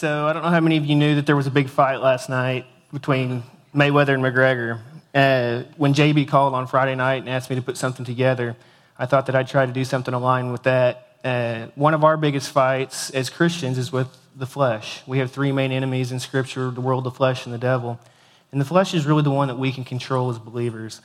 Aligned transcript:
So 0.00 0.26
I 0.26 0.32
don't 0.32 0.42
know 0.42 0.48
how 0.48 0.60
many 0.60 0.78
of 0.78 0.86
you 0.86 0.96
knew 0.96 1.16
that 1.16 1.26
there 1.26 1.36
was 1.36 1.46
a 1.46 1.50
big 1.50 1.68
fight 1.68 1.96
last 1.96 2.30
night 2.30 2.64
between 2.90 3.42
Mayweather 3.74 4.14
and 4.14 4.22
McGregor. 4.22 4.80
Uh, 5.14 5.64
when 5.76 5.92
JB 5.92 6.26
called 6.26 6.54
on 6.54 6.66
Friday 6.66 6.94
night 6.94 7.16
and 7.16 7.28
asked 7.28 7.50
me 7.50 7.56
to 7.56 7.60
put 7.60 7.76
something 7.76 8.06
together, 8.06 8.56
I 8.98 9.04
thought 9.04 9.26
that 9.26 9.34
I'd 9.34 9.48
try 9.48 9.66
to 9.66 9.72
do 9.72 9.84
something 9.84 10.14
aligned 10.14 10.52
with 10.52 10.62
that. 10.62 11.18
Uh, 11.22 11.66
one 11.74 11.92
of 11.92 12.02
our 12.02 12.16
biggest 12.16 12.50
fights 12.50 13.10
as 13.10 13.28
Christians 13.28 13.76
is 13.76 13.92
with 13.92 14.08
the 14.34 14.46
flesh. 14.46 15.02
We 15.06 15.18
have 15.18 15.32
three 15.32 15.52
main 15.52 15.70
enemies 15.70 16.12
in 16.12 16.18
Scripture 16.18 16.70
the 16.70 16.80
world, 16.80 17.04
the 17.04 17.10
flesh, 17.10 17.44
and 17.44 17.52
the 17.52 17.58
devil. 17.58 18.00
And 18.52 18.58
the 18.58 18.64
flesh 18.64 18.94
is 18.94 19.04
really 19.04 19.22
the 19.22 19.30
one 19.30 19.48
that 19.48 19.58
we 19.58 19.70
can 19.70 19.84
control 19.84 20.30
as 20.30 20.38
believers. 20.38 21.02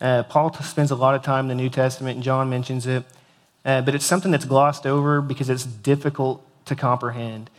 Uh, 0.00 0.22
Paul 0.22 0.54
spends 0.54 0.90
a 0.90 0.96
lot 0.96 1.14
of 1.14 1.22
time 1.22 1.50
in 1.50 1.54
the 1.54 1.62
New 1.62 1.68
Testament, 1.68 2.14
and 2.14 2.24
John 2.24 2.48
mentions 2.48 2.86
it, 2.86 3.04
uh, 3.66 3.82
but 3.82 3.94
it's 3.94 4.06
something 4.06 4.30
that's 4.32 4.46
glossed 4.46 4.86
over 4.86 5.20
because 5.20 5.50
it's 5.50 5.66
difficult 5.66 6.42
to 6.64 6.74
comprehend. 6.74 7.50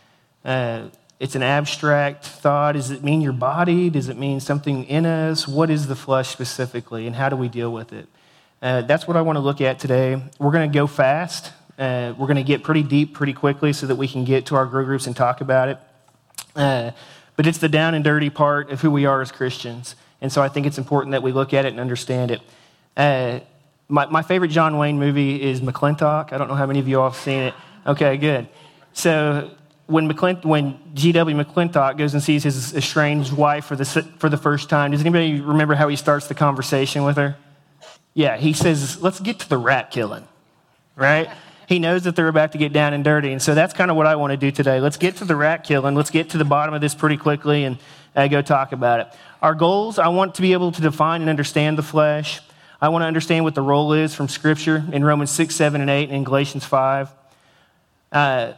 Uh, 0.44 0.88
it's 1.18 1.34
an 1.34 1.42
abstract 1.42 2.24
thought. 2.24 2.72
Does 2.72 2.90
it 2.90 3.04
mean 3.04 3.20
your 3.20 3.34
body? 3.34 3.90
Does 3.90 4.08
it 4.08 4.16
mean 4.16 4.40
something 4.40 4.84
in 4.84 5.04
us? 5.04 5.46
What 5.46 5.68
is 5.68 5.86
the 5.86 5.96
flesh 5.96 6.28
specifically, 6.28 7.06
and 7.06 7.14
how 7.14 7.28
do 7.28 7.36
we 7.36 7.48
deal 7.48 7.72
with 7.72 7.92
it? 7.92 8.08
Uh, 8.62 8.82
that's 8.82 9.06
what 9.06 9.16
I 9.16 9.22
want 9.22 9.36
to 9.36 9.40
look 9.40 9.60
at 9.60 9.78
today. 9.78 10.22
We're 10.38 10.52
going 10.52 10.70
to 10.70 10.74
go 10.74 10.86
fast. 10.86 11.52
Uh, 11.78 12.14
we're 12.18 12.26
going 12.26 12.36
to 12.36 12.42
get 12.42 12.62
pretty 12.62 12.82
deep 12.82 13.14
pretty 13.14 13.32
quickly 13.32 13.72
so 13.72 13.86
that 13.86 13.96
we 13.96 14.08
can 14.08 14.24
get 14.24 14.46
to 14.46 14.56
our 14.56 14.66
grow 14.66 14.84
groups 14.84 15.06
and 15.06 15.16
talk 15.16 15.40
about 15.40 15.68
it. 15.68 15.78
Uh, 16.54 16.90
but 17.36 17.46
it's 17.46 17.58
the 17.58 17.68
down 17.68 17.94
and 17.94 18.04
dirty 18.04 18.28
part 18.28 18.70
of 18.70 18.82
who 18.82 18.90
we 18.90 19.06
are 19.06 19.22
as 19.22 19.32
Christians. 19.32 19.96
And 20.20 20.30
so 20.30 20.42
I 20.42 20.48
think 20.48 20.66
it's 20.66 20.76
important 20.76 21.12
that 21.12 21.22
we 21.22 21.32
look 21.32 21.54
at 21.54 21.64
it 21.64 21.68
and 21.68 21.80
understand 21.80 22.30
it. 22.30 22.42
Uh, 22.96 23.40
my, 23.88 24.06
my 24.06 24.22
favorite 24.22 24.48
John 24.48 24.76
Wayne 24.76 24.98
movie 24.98 25.40
is 25.42 25.62
McLintock. 25.62 26.32
I 26.32 26.38
don't 26.38 26.48
know 26.48 26.54
how 26.54 26.66
many 26.66 26.80
of 26.80 26.88
you 26.88 27.00
all 27.00 27.10
have 27.10 27.18
seen 27.18 27.44
it. 27.44 27.54
Okay, 27.86 28.18
good. 28.18 28.48
So 28.92 29.50
when, 29.90 30.10
McClint- 30.10 30.44
when 30.44 30.78
G.W. 30.94 31.36
McLintock 31.36 31.98
goes 31.98 32.14
and 32.14 32.22
sees 32.22 32.44
his 32.44 32.74
estranged 32.74 33.32
wife 33.32 33.64
for 33.64 33.76
the, 33.76 33.84
for 34.18 34.28
the 34.28 34.36
first 34.36 34.70
time, 34.70 34.92
does 34.92 35.00
anybody 35.00 35.40
remember 35.40 35.74
how 35.74 35.88
he 35.88 35.96
starts 35.96 36.28
the 36.28 36.34
conversation 36.34 37.04
with 37.04 37.16
her? 37.16 37.36
Yeah, 38.14 38.36
he 38.36 38.52
says, 38.52 39.02
let's 39.02 39.20
get 39.20 39.38
to 39.40 39.48
the 39.48 39.58
rat 39.58 39.90
killing, 39.90 40.26
right? 40.96 41.28
He 41.66 41.78
knows 41.78 42.02
that 42.04 42.16
they're 42.16 42.28
about 42.28 42.52
to 42.52 42.58
get 42.58 42.72
down 42.72 42.94
and 42.94 43.04
dirty. 43.04 43.32
And 43.32 43.40
so 43.40 43.54
that's 43.54 43.72
kind 43.72 43.90
of 43.90 43.96
what 43.96 44.06
I 44.06 44.16
want 44.16 44.32
to 44.32 44.36
do 44.36 44.50
today. 44.50 44.80
Let's 44.80 44.96
get 44.96 45.16
to 45.16 45.24
the 45.24 45.36
rat 45.36 45.62
killing. 45.62 45.94
Let's 45.94 46.10
get 46.10 46.30
to 46.30 46.38
the 46.38 46.44
bottom 46.44 46.74
of 46.74 46.80
this 46.80 46.94
pretty 46.94 47.16
quickly 47.16 47.64
and 47.64 47.78
uh, 48.16 48.26
go 48.26 48.42
talk 48.42 48.72
about 48.72 49.00
it. 49.00 49.06
Our 49.40 49.54
goals 49.54 49.98
I 49.98 50.08
want 50.08 50.34
to 50.36 50.42
be 50.42 50.52
able 50.52 50.72
to 50.72 50.80
define 50.80 51.20
and 51.20 51.30
understand 51.30 51.78
the 51.78 51.82
flesh. 51.82 52.40
I 52.80 52.88
want 52.88 53.02
to 53.02 53.06
understand 53.06 53.44
what 53.44 53.54
the 53.54 53.62
role 53.62 53.92
is 53.92 54.14
from 54.14 54.28
Scripture 54.28 54.84
in 54.92 55.04
Romans 55.04 55.30
6, 55.30 55.54
7, 55.54 55.80
and 55.80 55.90
8, 55.90 56.04
and 56.04 56.12
in 56.12 56.24
Galatians 56.24 56.64
5. 56.64 57.10
Uh, 58.10 58.52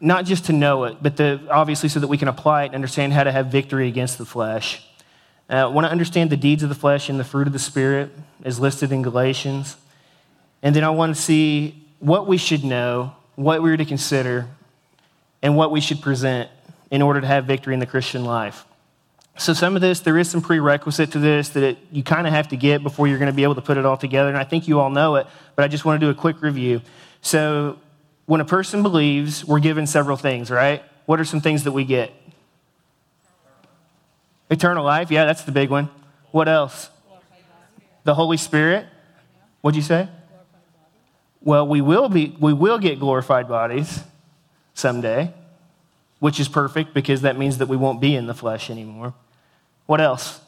not 0.00 0.24
just 0.24 0.46
to 0.46 0.52
know 0.52 0.84
it, 0.84 0.98
but 1.02 1.16
the, 1.16 1.40
obviously 1.50 1.88
so 1.88 2.00
that 2.00 2.08
we 2.08 2.18
can 2.18 2.28
apply 2.28 2.64
it 2.64 2.66
and 2.66 2.74
understand 2.74 3.12
how 3.12 3.24
to 3.24 3.32
have 3.32 3.46
victory 3.46 3.88
against 3.88 4.18
the 4.18 4.24
flesh. 4.24 4.86
Uh, 5.48 5.70
want 5.72 5.86
to 5.86 5.90
understand 5.90 6.30
the 6.30 6.36
deeds 6.36 6.62
of 6.62 6.68
the 6.68 6.74
flesh 6.74 7.08
and 7.08 7.20
the 7.20 7.24
fruit 7.24 7.46
of 7.46 7.52
the 7.52 7.58
Spirit 7.58 8.10
as 8.44 8.58
listed 8.58 8.92
in 8.92 9.02
Galatians. 9.02 9.76
And 10.62 10.74
then 10.74 10.84
I 10.84 10.90
want 10.90 11.14
to 11.14 11.20
see 11.20 11.86
what 12.00 12.26
we 12.26 12.36
should 12.36 12.64
know, 12.64 13.14
what 13.36 13.62
we're 13.62 13.76
to 13.76 13.84
consider, 13.84 14.48
and 15.42 15.56
what 15.56 15.70
we 15.70 15.80
should 15.80 16.00
present 16.00 16.50
in 16.90 17.02
order 17.02 17.20
to 17.20 17.26
have 17.26 17.44
victory 17.44 17.74
in 17.74 17.80
the 17.80 17.86
Christian 17.86 18.24
life. 18.24 18.64
So, 19.38 19.52
some 19.52 19.76
of 19.76 19.82
this, 19.82 20.00
there 20.00 20.16
is 20.16 20.30
some 20.30 20.40
prerequisite 20.40 21.12
to 21.12 21.18
this 21.18 21.50
that 21.50 21.62
it, 21.62 21.78
you 21.92 22.02
kind 22.02 22.26
of 22.26 22.32
have 22.32 22.48
to 22.48 22.56
get 22.56 22.82
before 22.82 23.06
you're 23.06 23.18
going 23.18 23.30
to 23.30 23.36
be 23.36 23.42
able 23.42 23.54
to 23.56 23.62
put 23.62 23.76
it 23.76 23.84
all 23.84 23.98
together. 23.98 24.30
And 24.30 24.38
I 24.38 24.44
think 24.44 24.66
you 24.66 24.80
all 24.80 24.88
know 24.88 25.16
it, 25.16 25.26
but 25.54 25.64
I 25.64 25.68
just 25.68 25.84
want 25.84 26.00
to 26.00 26.06
do 26.06 26.10
a 26.10 26.14
quick 26.14 26.40
review. 26.40 26.80
So, 27.20 27.78
when 28.26 28.40
a 28.40 28.44
person 28.44 28.82
believes, 28.82 29.44
we're 29.44 29.60
given 29.60 29.86
several 29.86 30.16
things, 30.16 30.50
right? 30.50 30.82
What 31.06 31.20
are 31.20 31.24
some 31.24 31.40
things 31.40 31.64
that 31.64 31.72
we 31.72 31.84
get? 31.84 32.12
Eternal 34.50 34.84
life, 34.84 35.10
yeah, 35.10 35.24
that's 35.24 35.42
the 35.42 35.52
big 35.52 35.70
one. 35.70 35.88
What 36.32 36.48
else? 36.48 36.90
The 38.04 38.14
Holy 38.14 38.36
Spirit. 38.36 38.86
What'd 39.60 39.76
you 39.76 39.82
say? 39.82 40.08
Well, 41.40 41.66
we 41.66 41.80
will 41.80 42.08
be 42.08 42.36
we 42.40 42.52
will 42.52 42.78
get 42.78 42.98
glorified 42.98 43.48
bodies 43.48 44.02
someday, 44.74 45.32
which 46.18 46.40
is 46.40 46.48
perfect 46.48 46.92
because 46.92 47.22
that 47.22 47.38
means 47.38 47.58
that 47.58 47.68
we 47.68 47.76
won't 47.76 48.00
be 48.00 48.14
in 48.14 48.26
the 48.26 48.34
flesh 48.34 48.68
anymore. 48.70 49.14
What 49.86 50.00
else? 50.00 50.40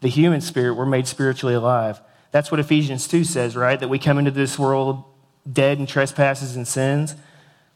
The 0.00 0.08
human 0.08 0.42
spirit, 0.42 0.74
we're 0.74 0.84
made 0.84 1.06
spiritually 1.06 1.54
alive. 1.54 2.00
That's 2.30 2.50
what 2.50 2.60
Ephesians 2.60 3.08
2 3.08 3.24
says, 3.24 3.56
right? 3.56 3.80
That 3.80 3.88
we 3.88 3.98
come 3.98 4.18
into 4.18 4.30
this 4.30 4.58
world 4.58 5.04
dead 5.50 5.78
in 5.78 5.86
trespasses 5.86 6.56
and 6.56 6.66
sins. 6.66 7.14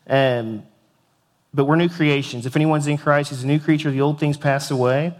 Um, 0.08 0.62
but 1.52 1.64
we're 1.64 1.76
new 1.76 1.88
creations. 1.88 2.46
If 2.46 2.56
anyone's 2.56 2.86
in 2.86 2.98
Christ, 2.98 3.30
he's 3.30 3.42
a 3.42 3.46
new 3.46 3.58
creature. 3.58 3.90
The 3.90 4.00
old 4.00 4.20
things 4.20 4.36
pass 4.36 4.70
away. 4.70 5.14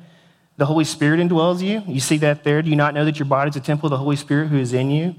The 0.57 0.67
Holy 0.67 0.85
Spirit 0.85 1.21
indwells 1.21 1.63
you. 1.63 1.83
You 1.87 2.01
see 2.01 2.19
that 2.19 2.45
there. 2.45 2.63
Do 2.63 2.71
you 2.71 2.77
not 2.77 2.95
know 2.95 3.05
that 3.05 3.19
your 3.19 3.27
body 3.27 3.51
is 3.51 3.57
a 3.57 3.61
temple 3.61 3.87
of 3.87 3.91
the 3.91 3.99
Holy 3.99 4.17
Spirit 4.17 4.49
who 4.49 4.59
is 4.59 4.73
in 4.73 4.91
you? 4.91 5.15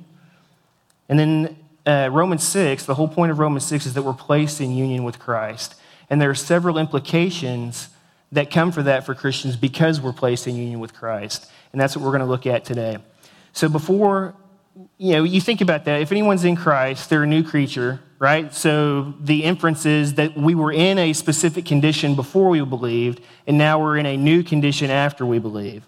And 1.08 1.18
then 1.18 1.58
uh, 1.86 2.10
Romans 2.12 2.44
6, 2.44 2.86
the 2.86 2.96
whole 2.96 3.08
point 3.08 3.32
of 3.32 3.40
Romans 3.40 3.66
6 3.66 3.88
is 3.88 3.94
that 3.94 4.04
we're 4.04 4.14
placed 4.14 4.62
in 4.62 4.72
union 4.72 5.04
with 5.04 5.18
Christ. 5.18 5.76
And 6.10 6.22
there 6.22 6.30
are 6.30 6.36
several 6.36 6.78
implications 6.78 7.90
that 8.32 8.52
come 8.52 8.72
for 8.72 8.84
that 8.84 9.06
for 9.06 9.16
Christians 9.16 9.56
because 9.56 10.00
we're 10.00 10.14
placed 10.14 10.48
in 10.48 10.56
union 10.56 10.80
with 10.80 10.94
Christ. 10.94 11.50
And 11.72 11.82
that's 11.82 11.96
what 11.96 12.06
we're 12.06 12.12
going 12.12 12.22
to 12.22 12.28
look 12.28 12.46
at 12.46 12.66
today. 12.66 12.98
So 13.54 13.70
before 13.70 14.36
you 14.98 15.14
know, 15.14 15.24
you 15.24 15.42
think 15.42 15.62
about 15.62 15.86
that. 15.86 16.02
If 16.02 16.12
anyone's 16.12 16.46
in 16.46 16.56
Christ, 16.56 17.10
they're 17.10 17.24
a 17.24 17.28
new 17.28 17.44
creature, 17.44 18.00
right? 18.18 18.54
So 18.54 19.14
the 19.20 19.44
inference 19.44 19.86
is 19.86 20.14
that 20.16 20.38
we 20.38 20.56
were 20.56 20.72
in 20.72 20.98
a 20.98 21.14
specific 21.14 21.66
condition 21.66 22.16
before 22.16 22.50
we 22.50 22.64
believed, 22.64 23.22
and 23.48 23.58
now 23.58 23.80
we're 23.80 23.98
in 23.98 24.06
a 24.06 24.16
new 24.16 24.44
condition 24.44 24.90
after 24.90 25.26
we 25.26 25.40
believe. 25.40 25.86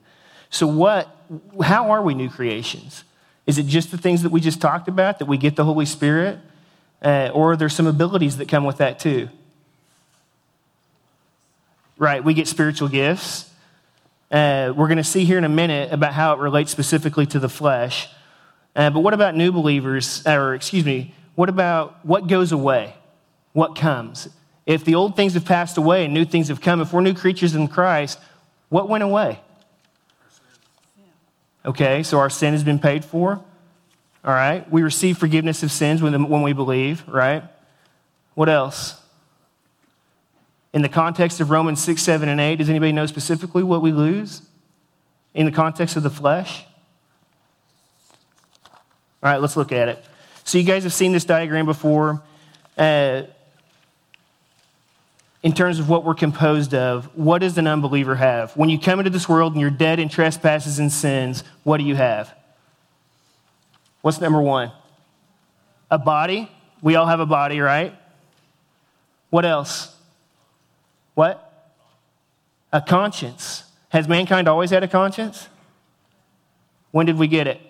So 0.49 0.67
what? 0.67 1.15
How 1.61 1.91
are 1.91 2.01
we 2.01 2.13
new 2.13 2.29
creations? 2.29 3.03
Is 3.47 3.57
it 3.57 3.65
just 3.67 3.91
the 3.91 3.97
things 3.97 4.23
that 4.23 4.31
we 4.31 4.41
just 4.41 4.59
talked 4.59 4.87
about 4.87 5.19
that 5.19 5.25
we 5.25 5.37
get 5.37 5.55
the 5.55 5.65
Holy 5.65 5.85
Spirit, 5.85 6.39
uh, 7.01 7.31
or 7.33 7.53
are 7.53 7.55
there 7.55 7.69
some 7.69 7.87
abilities 7.87 8.37
that 8.37 8.49
come 8.49 8.65
with 8.65 8.77
that 8.77 8.99
too? 8.99 9.29
Right, 11.97 12.23
we 12.23 12.33
get 12.33 12.47
spiritual 12.47 12.89
gifts. 12.89 13.49
Uh, 14.31 14.73
we're 14.75 14.87
going 14.87 14.97
to 14.97 15.03
see 15.03 15.23
here 15.23 15.37
in 15.37 15.43
a 15.43 15.49
minute 15.49 15.91
about 15.91 16.13
how 16.13 16.33
it 16.33 16.39
relates 16.39 16.71
specifically 16.71 17.25
to 17.27 17.39
the 17.39 17.49
flesh. 17.49 18.09
Uh, 18.75 18.89
but 18.89 19.01
what 19.01 19.13
about 19.13 19.35
new 19.35 19.51
believers, 19.51 20.25
or 20.25 20.53
excuse 20.53 20.85
me, 20.85 21.13
what 21.35 21.49
about 21.49 22.05
what 22.05 22.27
goes 22.27 22.51
away? 22.51 22.95
What 23.53 23.75
comes? 23.75 24.29
If 24.65 24.85
the 24.85 24.95
old 24.95 25.15
things 25.15 25.33
have 25.33 25.45
passed 25.45 25.77
away 25.77 26.05
and 26.05 26.13
new 26.13 26.23
things 26.23 26.47
have 26.47 26.61
come, 26.61 26.81
if 26.81 26.93
we're 26.93 27.01
new 27.01 27.13
creatures 27.13 27.55
in 27.55 27.67
Christ, 27.67 28.19
what 28.69 28.87
went 28.87 29.03
away? 29.03 29.39
Okay, 31.65 32.03
so 32.03 32.19
our 32.19 32.29
sin 32.29 32.53
has 32.53 32.63
been 32.63 32.79
paid 32.79 33.03
for. 33.03 33.43
All 34.23 34.33
right, 34.33 34.69
we 34.71 34.83
receive 34.83 35.17
forgiveness 35.17 35.63
of 35.63 35.71
sins 35.71 36.01
when, 36.01 36.29
when 36.29 36.41
we 36.41 36.53
believe, 36.53 37.03
right? 37.07 37.43
What 38.35 38.49
else? 38.49 39.01
In 40.73 40.81
the 40.83 40.89
context 40.89 41.41
of 41.41 41.49
Romans 41.49 41.83
6, 41.83 42.01
7, 42.01 42.29
and 42.29 42.39
8, 42.39 42.55
does 42.57 42.69
anybody 42.69 42.91
know 42.91 43.05
specifically 43.05 43.63
what 43.63 43.81
we 43.81 43.91
lose? 43.91 44.43
In 45.33 45.45
the 45.45 45.51
context 45.51 45.95
of 45.95 46.03
the 46.03 46.09
flesh? 46.09 46.65
All 49.23 49.31
right, 49.31 49.39
let's 49.39 49.55
look 49.55 49.71
at 49.71 49.87
it. 49.87 50.03
So, 50.43 50.57
you 50.57 50.63
guys 50.63 50.83
have 50.83 50.93
seen 50.93 51.11
this 51.11 51.25
diagram 51.25 51.65
before. 51.65 52.21
Uh, 52.77 53.23
in 55.43 55.53
terms 55.53 55.79
of 55.79 55.89
what 55.89 56.03
we're 56.03 56.13
composed 56.13 56.73
of, 56.73 57.05
what 57.17 57.39
does 57.39 57.57
an 57.57 57.67
unbeliever 57.67 58.15
have? 58.15 58.55
When 58.55 58.69
you 58.69 58.79
come 58.79 58.99
into 58.99 59.09
this 59.09 59.27
world 59.27 59.53
and 59.53 59.61
you're 59.61 59.71
dead 59.71 59.99
in 59.99 60.07
trespasses 60.07 60.77
and 60.77 60.91
sins, 60.91 61.43
what 61.63 61.77
do 61.77 61.83
you 61.83 61.95
have? 61.95 62.33
What's 64.01 64.21
number 64.21 64.41
one? 64.41 64.71
A 65.89 65.97
body. 65.97 66.49
We 66.81 66.95
all 66.95 67.07
have 67.07 67.19
a 67.19 67.25
body, 67.25 67.59
right? 67.59 67.95
What 69.29 69.45
else? 69.45 69.95
What? 71.15 71.47
A 72.71 72.81
conscience. 72.81 73.63
Has 73.89 74.07
mankind 74.07 74.47
always 74.47 74.69
had 74.69 74.83
a 74.83 74.87
conscience? 74.87 75.47
When 76.91 77.05
did 77.05 77.17
we 77.17 77.27
get 77.27 77.47
it? 77.47 77.61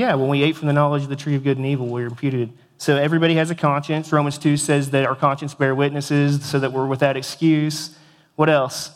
Yeah, 0.00 0.14
when 0.14 0.30
we 0.30 0.42
ate 0.42 0.56
from 0.56 0.66
the 0.66 0.72
knowledge 0.72 1.02
of 1.02 1.10
the 1.10 1.14
tree 1.14 1.34
of 1.34 1.44
good 1.44 1.58
and 1.58 1.66
evil, 1.66 1.86
we 1.86 2.00
were 2.00 2.06
imputed. 2.06 2.54
So 2.78 2.96
everybody 2.96 3.34
has 3.34 3.50
a 3.50 3.54
conscience. 3.54 4.10
Romans 4.10 4.38
2 4.38 4.56
says 4.56 4.92
that 4.92 5.04
our 5.04 5.14
conscience 5.14 5.52
bear 5.52 5.74
witnesses 5.74 6.42
so 6.42 6.58
that 6.58 6.72
we're 6.72 6.86
without 6.86 7.18
excuse. 7.18 7.94
What 8.34 8.48
else? 8.48 8.92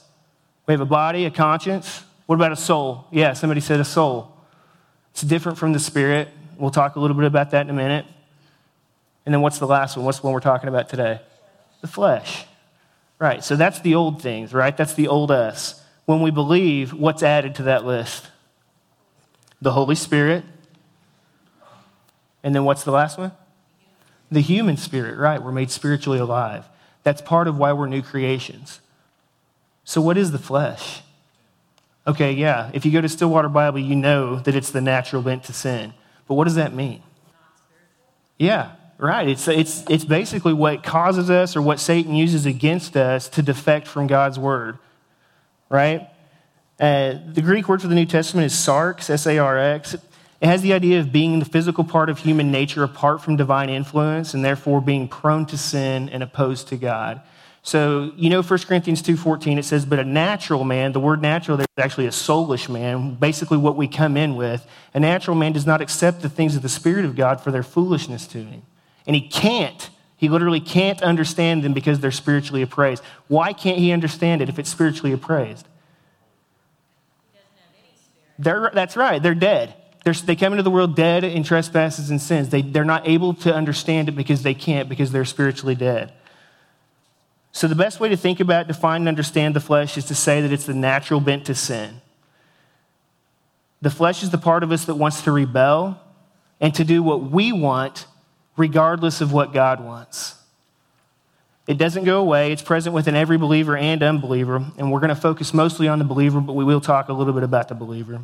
We 0.66 0.72
have 0.72 0.80
a 0.80 0.86
body, 0.86 1.26
a 1.26 1.30
conscience. 1.30 2.02
What 2.24 2.36
about 2.36 2.52
a 2.52 2.56
soul? 2.56 3.06
Yeah, 3.12 3.34
somebody 3.34 3.60
said 3.60 3.80
a 3.80 3.84
soul. 3.84 4.34
It's 5.10 5.20
different 5.20 5.58
from 5.58 5.74
the 5.74 5.78
spirit. 5.78 6.30
We'll 6.56 6.70
talk 6.70 6.96
a 6.96 7.00
little 7.00 7.16
bit 7.18 7.26
about 7.26 7.50
that 7.50 7.66
in 7.66 7.68
a 7.68 7.74
minute. 7.74 8.06
And 9.26 9.34
then 9.34 9.42
what's 9.42 9.58
the 9.58 9.66
last 9.66 9.98
one? 9.98 10.06
What's 10.06 10.20
the 10.20 10.26
one 10.26 10.32
we're 10.32 10.40
talking 10.40 10.70
about 10.70 10.88
today? 10.88 11.20
The 11.82 11.86
flesh. 11.86 12.46
Right, 13.18 13.44
so 13.44 13.56
that's 13.56 13.78
the 13.80 13.94
old 13.94 14.22
things, 14.22 14.54
right? 14.54 14.74
That's 14.74 14.94
the 14.94 15.08
old 15.08 15.30
us. 15.30 15.82
When 16.06 16.22
we 16.22 16.30
believe, 16.30 16.94
what's 16.94 17.22
added 17.22 17.56
to 17.56 17.64
that 17.64 17.84
list? 17.84 18.26
The 19.60 19.72
Holy 19.72 19.96
Spirit, 19.96 20.44
and 22.44 22.54
then 22.54 22.64
what's 22.64 22.84
the 22.84 22.92
last 22.92 23.18
one? 23.18 23.32
The 24.30 24.40
human 24.40 24.76
spirit, 24.76 25.18
right? 25.18 25.42
We're 25.42 25.50
made 25.50 25.70
spiritually 25.70 26.18
alive. 26.20 26.66
That's 27.02 27.20
part 27.20 27.48
of 27.48 27.58
why 27.58 27.72
we're 27.72 27.86
new 27.86 28.02
creations. 28.02 28.80
So, 29.82 30.00
what 30.00 30.16
is 30.16 30.30
the 30.30 30.38
flesh? 30.38 31.02
Okay, 32.06 32.32
yeah, 32.32 32.70
if 32.74 32.84
you 32.84 32.92
go 32.92 33.00
to 33.00 33.08
Stillwater 33.08 33.48
Bible, 33.48 33.78
you 33.78 33.96
know 33.96 34.38
that 34.40 34.54
it's 34.54 34.70
the 34.70 34.82
natural 34.82 35.22
bent 35.22 35.44
to 35.44 35.54
sin. 35.54 35.94
But 36.28 36.34
what 36.34 36.44
does 36.44 36.54
that 36.56 36.74
mean? 36.74 37.02
Yeah, 38.38 38.72
right. 38.98 39.26
It's, 39.26 39.48
it's, 39.48 39.84
it's 39.88 40.04
basically 40.04 40.52
what 40.52 40.82
causes 40.82 41.30
us 41.30 41.56
or 41.56 41.62
what 41.62 41.80
Satan 41.80 42.14
uses 42.14 42.44
against 42.44 42.96
us 42.96 43.28
to 43.30 43.42
defect 43.42 43.86
from 43.86 44.06
God's 44.06 44.38
word, 44.38 44.78
right? 45.70 46.08
Uh, 46.78 47.14
the 47.32 47.40
Greek 47.40 47.68
word 47.68 47.80
for 47.80 47.88
the 47.88 47.94
New 47.94 48.06
Testament 48.06 48.44
is 48.44 48.52
sarx, 48.52 49.08
S 49.08 49.26
A 49.26 49.38
R 49.38 49.58
X. 49.58 49.96
It 50.40 50.46
has 50.46 50.62
the 50.62 50.72
idea 50.72 51.00
of 51.00 51.12
being 51.12 51.38
the 51.38 51.44
physical 51.44 51.84
part 51.84 52.10
of 52.10 52.18
human 52.18 52.50
nature 52.50 52.82
apart 52.82 53.22
from 53.22 53.36
divine 53.36 53.70
influence 53.70 54.34
and 54.34 54.44
therefore 54.44 54.80
being 54.80 55.08
prone 55.08 55.46
to 55.46 55.58
sin 55.58 56.08
and 56.08 56.22
opposed 56.22 56.68
to 56.68 56.76
God. 56.76 57.22
So, 57.62 58.12
you 58.16 58.28
know 58.28 58.42
1 58.42 58.66
Corinthians 58.66 59.00
2:14 59.00 59.56
it 59.58 59.64
says 59.64 59.86
but 59.86 59.98
a 59.98 60.04
natural 60.04 60.64
man, 60.64 60.92
the 60.92 61.00
word 61.00 61.22
natural 61.22 61.56
there 61.56 61.66
is 61.78 61.82
actually 61.82 62.06
a 62.06 62.10
soulish 62.10 62.68
man, 62.68 63.14
basically 63.14 63.56
what 63.56 63.74
we 63.74 63.88
come 63.88 64.18
in 64.18 64.36
with. 64.36 64.66
A 64.92 65.00
natural 65.00 65.34
man 65.34 65.52
does 65.52 65.64
not 65.64 65.80
accept 65.80 66.20
the 66.20 66.28
things 66.28 66.56
of 66.56 66.62
the 66.62 66.68
spirit 66.68 67.06
of 67.06 67.16
God 67.16 67.40
for 67.40 67.50
their 67.50 67.62
foolishness 67.62 68.26
to 68.28 68.38
him. 68.38 68.62
And 69.06 69.16
he 69.16 69.22
can't. 69.22 69.88
He 70.16 70.28
literally 70.28 70.60
can't 70.60 71.02
understand 71.02 71.64
them 71.64 71.72
because 71.72 72.00
they're 72.00 72.10
spiritually 72.10 72.60
appraised. 72.60 73.02
Why 73.28 73.52
can't 73.54 73.78
he 73.78 73.92
understand 73.92 74.42
it 74.42 74.50
if 74.50 74.58
it's 74.58 74.70
spiritually 74.70 75.12
appraised? 75.12 75.66
They're, 78.38 78.70
that's 78.74 78.96
right, 78.96 79.22
they're 79.22 79.34
dead. 79.34 79.74
They're, 80.04 80.12
they 80.12 80.36
come 80.36 80.52
into 80.52 80.62
the 80.62 80.70
world 80.70 80.94
dead 80.94 81.24
in 81.24 81.42
trespasses 81.42 82.10
and 82.10 82.20
sins. 82.20 82.50
They, 82.50 82.60
they're 82.60 82.84
not 82.84 83.08
able 83.08 83.34
to 83.34 83.54
understand 83.54 84.08
it 84.08 84.12
because 84.12 84.42
they 84.42 84.54
can't, 84.54 84.88
because 84.88 85.10
they're 85.10 85.24
spiritually 85.24 85.74
dead. 85.74 86.12
So, 87.52 87.68
the 87.68 87.74
best 87.74 88.00
way 88.00 88.08
to 88.10 88.16
think 88.16 88.40
about, 88.40 88.66
define, 88.66 89.02
and 89.02 89.08
understand 89.08 89.56
the 89.56 89.60
flesh 89.60 89.96
is 89.96 90.04
to 90.06 90.14
say 90.14 90.40
that 90.40 90.52
it's 90.52 90.66
the 90.66 90.74
natural 90.74 91.20
bent 91.20 91.46
to 91.46 91.54
sin. 91.54 92.00
The 93.80 93.90
flesh 93.90 94.22
is 94.22 94.30
the 94.30 94.38
part 94.38 94.62
of 94.62 94.72
us 94.72 94.84
that 94.86 94.96
wants 94.96 95.22
to 95.22 95.32
rebel 95.32 96.00
and 96.60 96.74
to 96.74 96.84
do 96.84 97.02
what 97.02 97.30
we 97.30 97.52
want, 97.52 98.06
regardless 98.56 99.20
of 99.20 99.32
what 99.32 99.52
God 99.52 99.82
wants. 99.82 100.36
It 101.66 101.78
doesn't 101.78 102.04
go 102.04 102.20
away. 102.20 102.52
It's 102.52 102.62
present 102.62 102.94
within 102.94 103.14
every 103.14 103.38
believer 103.38 103.76
and 103.76 104.02
unbeliever. 104.02 104.56
And 104.76 104.92
we're 104.92 105.00
going 105.00 105.14
to 105.14 105.16
focus 105.16 105.54
mostly 105.54 105.88
on 105.88 105.98
the 105.98 106.04
believer, 106.04 106.40
but 106.40 106.52
we 106.52 106.64
will 106.64 106.80
talk 106.80 107.08
a 107.08 107.12
little 107.12 107.32
bit 107.32 107.42
about 107.42 107.68
the 107.68 107.74
believer. 107.74 108.20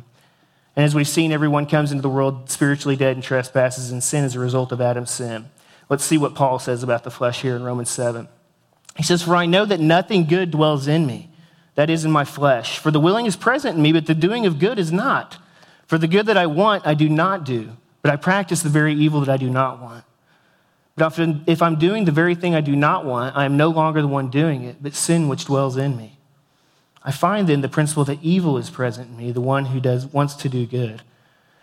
And 0.75 0.85
as 0.85 0.95
we've 0.95 1.07
seen, 1.07 1.31
everyone 1.31 1.65
comes 1.65 1.91
into 1.91 2.01
the 2.01 2.09
world 2.09 2.49
spiritually 2.49 2.95
dead 2.95 3.15
in 3.15 3.21
trespasses 3.21 3.91
and 3.91 4.03
sin 4.03 4.23
as 4.23 4.35
a 4.35 4.39
result 4.39 4.71
of 4.71 4.79
Adam's 4.79 5.11
sin. 5.11 5.49
Let's 5.89 6.05
see 6.05 6.17
what 6.17 6.35
Paul 6.35 6.59
says 6.59 6.83
about 6.83 7.03
the 7.03 7.11
flesh 7.11 7.41
here 7.41 7.55
in 7.55 7.63
Romans 7.63 7.89
7. 7.89 8.27
He 8.95 9.03
says, 9.03 9.21
For 9.21 9.35
I 9.35 9.45
know 9.45 9.65
that 9.65 9.79
nothing 9.79 10.25
good 10.25 10.51
dwells 10.51 10.87
in 10.87 11.05
me, 11.05 11.29
that 11.75 11.89
is 11.89 12.05
in 12.05 12.11
my 12.11 12.23
flesh. 12.23 12.77
For 12.77 12.91
the 12.91 12.99
willing 12.99 13.25
is 13.25 13.35
present 13.35 13.75
in 13.75 13.81
me, 13.81 13.91
but 13.91 14.05
the 14.05 14.15
doing 14.15 14.45
of 14.45 14.59
good 14.59 14.79
is 14.79 14.91
not. 14.91 15.37
For 15.87 15.97
the 15.97 16.07
good 16.07 16.27
that 16.27 16.37
I 16.37 16.45
want, 16.45 16.87
I 16.87 16.93
do 16.93 17.09
not 17.09 17.43
do, 17.43 17.71
but 18.01 18.11
I 18.11 18.15
practice 18.15 18.61
the 18.61 18.69
very 18.69 18.93
evil 18.93 19.19
that 19.19 19.29
I 19.29 19.37
do 19.37 19.49
not 19.49 19.81
want. 19.81 20.05
But 20.95 21.17
if 21.47 21.61
I'm 21.61 21.77
doing 21.77 22.05
the 22.05 22.11
very 22.11 22.35
thing 22.35 22.55
I 22.55 22.61
do 22.61 22.75
not 22.75 23.05
want, 23.05 23.35
I 23.35 23.45
am 23.45 23.57
no 23.57 23.69
longer 23.69 24.01
the 24.01 24.07
one 24.07 24.29
doing 24.29 24.63
it, 24.63 24.77
but 24.81 24.93
sin 24.93 25.27
which 25.27 25.45
dwells 25.45 25.75
in 25.75 25.97
me. 25.97 26.17
I 27.03 27.11
find 27.11 27.47
then 27.47 27.61
the 27.61 27.69
principle 27.69 28.05
that 28.05 28.21
evil 28.21 28.57
is 28.57 28.69
present 28.69 29.09
in 29.09 29.17
me, 29.17 29.31
the 29.31 29.41
one 29.41 29.65
who 29.65 29.79
does, 29.79 30.05
wants 30.05 30.35
to 30.35 30.49
do 30.49 30.65
good. 30.65 31.01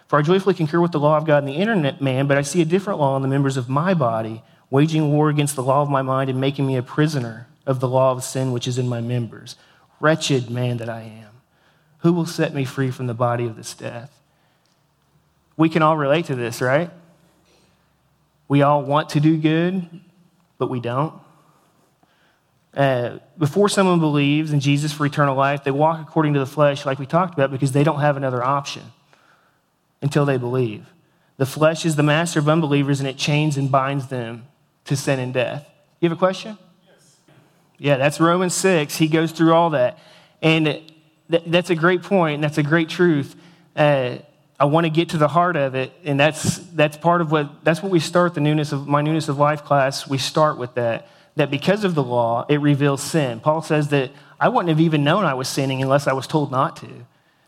For 0.08 0.18
I 0.18 0.22
joyfully 0.22 0.54
concur 0.54 0.80
with 0.80 0.92
the 0.92 1.00
law 1.00 1.16
of 1.16 1.26
God 1.26 1.38
in 1.38 1.46
the 1.46 1.56
internet 1.56 2.00
man, 2.00 2.26
but 2.26 2.38
I 2.38 2.42
see 2.42 2.62
a 2.62 2.64
different 2.64 2.98
law 2.98 3.14
in 3.16 3.22
the 3.22 3.28
members 3.28 3.56
of 3.56 3.68
my 3.68 3.94
body 3.94 4.42
waging 4.70 5.10
war 5.10 5.28
against 5.28 5.56
the 5.56 5.62
law 5.62 5.82
of 5.82 5.90
my 5.90 6.02
mind 6.02 6.28
and 6.28 6.40
making 6.40 6.66
me 6.66 6.76
a 6.76 6.82
prisoner 6.82 7.46
of 7.66 7.80
the 7.80 7.88
law 7.88 8.12
of 8.12 8.24
sin 8.24 8.52
which 8.52 8.66
is 8.66 8.78
in 8.78 8.88
my 8.88 9.00
members. 9.00 9.56
Wretched 10.00 10.50
man 10.50 10.78
that 10.78 10.88
I 10.88 11.02
am. 11.02 11.30
Who 11.98 12.12
will 12.12 12.26
set 12.26 12.54
me 12.54 12.64
free 12.64 12.90
from 12.90 13.06
the 13.06 13.14
body 13.14 13.46
of 13.46 13.56
this 13.56 13.74
death? 13.74 14.12
We 15.56 15.68
can 15.68 15.82
all 15.82 15.96
relate 15.96 16.26
to 16.26 16.34
this, 16.34 16.60
right? 16.60 16.90
We 18.46 18.62
all 18.62 18.82
want 18.82 19.10
to 19.10 19.20
do 19.20 19.36
good, 19.36 19.88
but 20.56 20.70
we 20.70 20.80
don't. 20.80 21.12
Uh, 22.74 23.18
before 23.38 23.68
someone 23.68 23.98
believes 23.98 24.52
in 24.52 24.60
Jesus 24.60 24.92
for 24.92 25.06
eternal 25.06 25.34
life, 25.34 25.64
they 25.64 25.70
walk 25.70 26.00
according 26.00 26.34
to 26.34 26.38
the 26.38 26.46
flesh, 26.46 26.86
like 26.86 26.98
we 26.98 27.06
talked 27.06 27.34
about, 27.34 27.50
because 27.50 27.72
they 27.72 27.82
don't 27.82 28.00
have 28.00 28.16
another 28.16 28.42
option 28.42 28.82
until 30.02 30.24
they 30.24 30.36
believe. 30.36 30.86
The 31.38 31.46
flesh 31.46 31.86
is 31.86 31.96
the 31.96 32.02
master 32.02 32.38
of 32.40 32.48
unbelievers, 32.48 33.00
and 33.00 33.08
it 33.08 33.16
chains 33.16 33.56
and 33.56 33.70
binds 33.70 34.08
them 34.08 34.46
to 34.84 34.96
sin 34.96 35.18
and 35.18 35.32
death. 35.32 35.68
You 36.00 36.08
have 36.08 36.16
a 36.16 36.18
question? 36.18 36.58
Yes. 36.86 37.16
Yeah, 37.78 37.96
that's 37.96 38.20
Romans 38.20 38.54
6. 38.54 38.96
He 38.96 39.08
goes 39.08 39.32
through 39.32 39.54
all 39.54 39.70
that. 39.70 39.98
And 40.42 40.66
th- 41.30 41.42
that's 41.46 41.70
a 41.70 41.74
great 41.74 42.02
point, 42.02 42.34
and 42.36 42.44
that's 42.44 42.58
a 42.58 42.62
great 42.62 42.88
truth. 42.88 43.34
Uh, 43.74 44.18
I 44.60 44.64
want 44.64 44.84
to 44.84 44.90
get 44.90 45.10
to 45.10 45.18
the 45.18 45.28
heart 45.28 45.56
of 45.56 45.76
it, 45.76 45.92
and 46.04 46.18
that's, 46.18 46.58
that's 46.58 46.96
part 46.96 47.20
of 47.20 47.30
what, 47.30 47.64
that's 47.64 47.82
what 47.82 47.92
we 47.92 48.00
start 48.00 48.34
the 48.34 48.40
newness 48.40 48.72
of, 48.72 48.88
my 48.88 49.02
newness 49.02 49.28
of 49.28 49.38
life 49.38 49.64
class. 49.64 50.08
We 50.08 50.18
start 50.18 50.58
with 50.58 50.74
that, 50.74 51.08
that 51.38 51.50
because 51.50 51.84
of 51.84 51.94
the 51.94 52.02
law, 52.02 52.44
it 52.48 52.60
reveals 52.60 53.02
sin. 53.02 53.40
Paul 53.40 53.62
says 53.62 53.88
that 53.88 54.10
I 54.38 54.48
wouldn't 54.48 54.68
have 54.68 54.80
even 54.80 55.04
known 55.04 55.24
I 55.24 55.34
was 55.34 55.48
sinning 55.48 55.82
unless 55.82 56.06
I 56.06 56.12
was 56.12 56.26
told 56.26 56.50
not 56.50 56.76
to, 56.76 56.88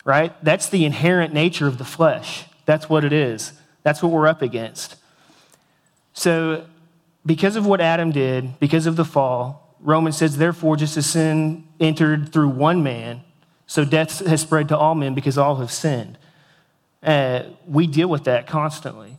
right? 0.04 0.32
That's 0.44 0.68
the 0.68 0.84
inherent 0.84 1.34
nature 1.34 1.66
of 1.66 1.78
the 1.78 1.84
flesh. 1.84 2.46
That's 2.66 2.88
what 2.88 3.04
it 3.04 3.12
is. 3.12 3.52
That's 3.82 4.02
what 4.02 4.12
we're 4.12 4.28
up 4.28 4.42
against. 4.42 4.96
So 6.12 6.66
because 7.26 7.56
of 7.56 7.66
what 7.66 7.80
Adam 7.80 8.12
did, 8.12 8.58
because 8.60 8.86
of 8.86 8.96
the 8.96 9.04
fall, 9.04 9.76
Romans 9.80 10.16
says, 10.16 10.36
therefore, 10.36 10.76
just 10.76 10.96
as 10.96 11.06
sin 11.06 11.66
entered 11.80 12.32
through 12.32 12.48
one 12.48 12.82
man, 12.82 13.22
so 13.66 13.84
death 13.84 14.24
has 14.26 14.40
spread 14.40 14.68
to 14.68 14.76
all 14.76 14.94
men 14.94 15.14
because 15.14 15.38
all 15.38 15.56
have 15.56 15.70
sinned. 15.72 16.18
Uh, 17.02 17.44
we 17.66 17.86
deal 17.86 18.08
with 18.08 18.24
that 18.24 18.46
constantly. 18.46 19.16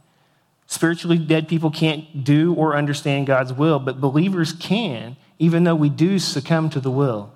Spiritually 0.72 1.18
dead 1.18 1.50
people 1.50 1.70
can't 1.70 2.24
do 2.24 2.54
or 2.54 2.78
understand 2.78 3.28
God's 3.28 3.52
will, 3.52 3.78
but 3.78 4.00
believers 4.00 4.54
can, 4.54 5.18
even 5.38 5.66
though 5.66 5.76
we 5.76 5.90
do 5.90 6.18
succumb 6.18 6.70
to 6.70 6.80
the 6.80 6.90
will. 6.90 7.34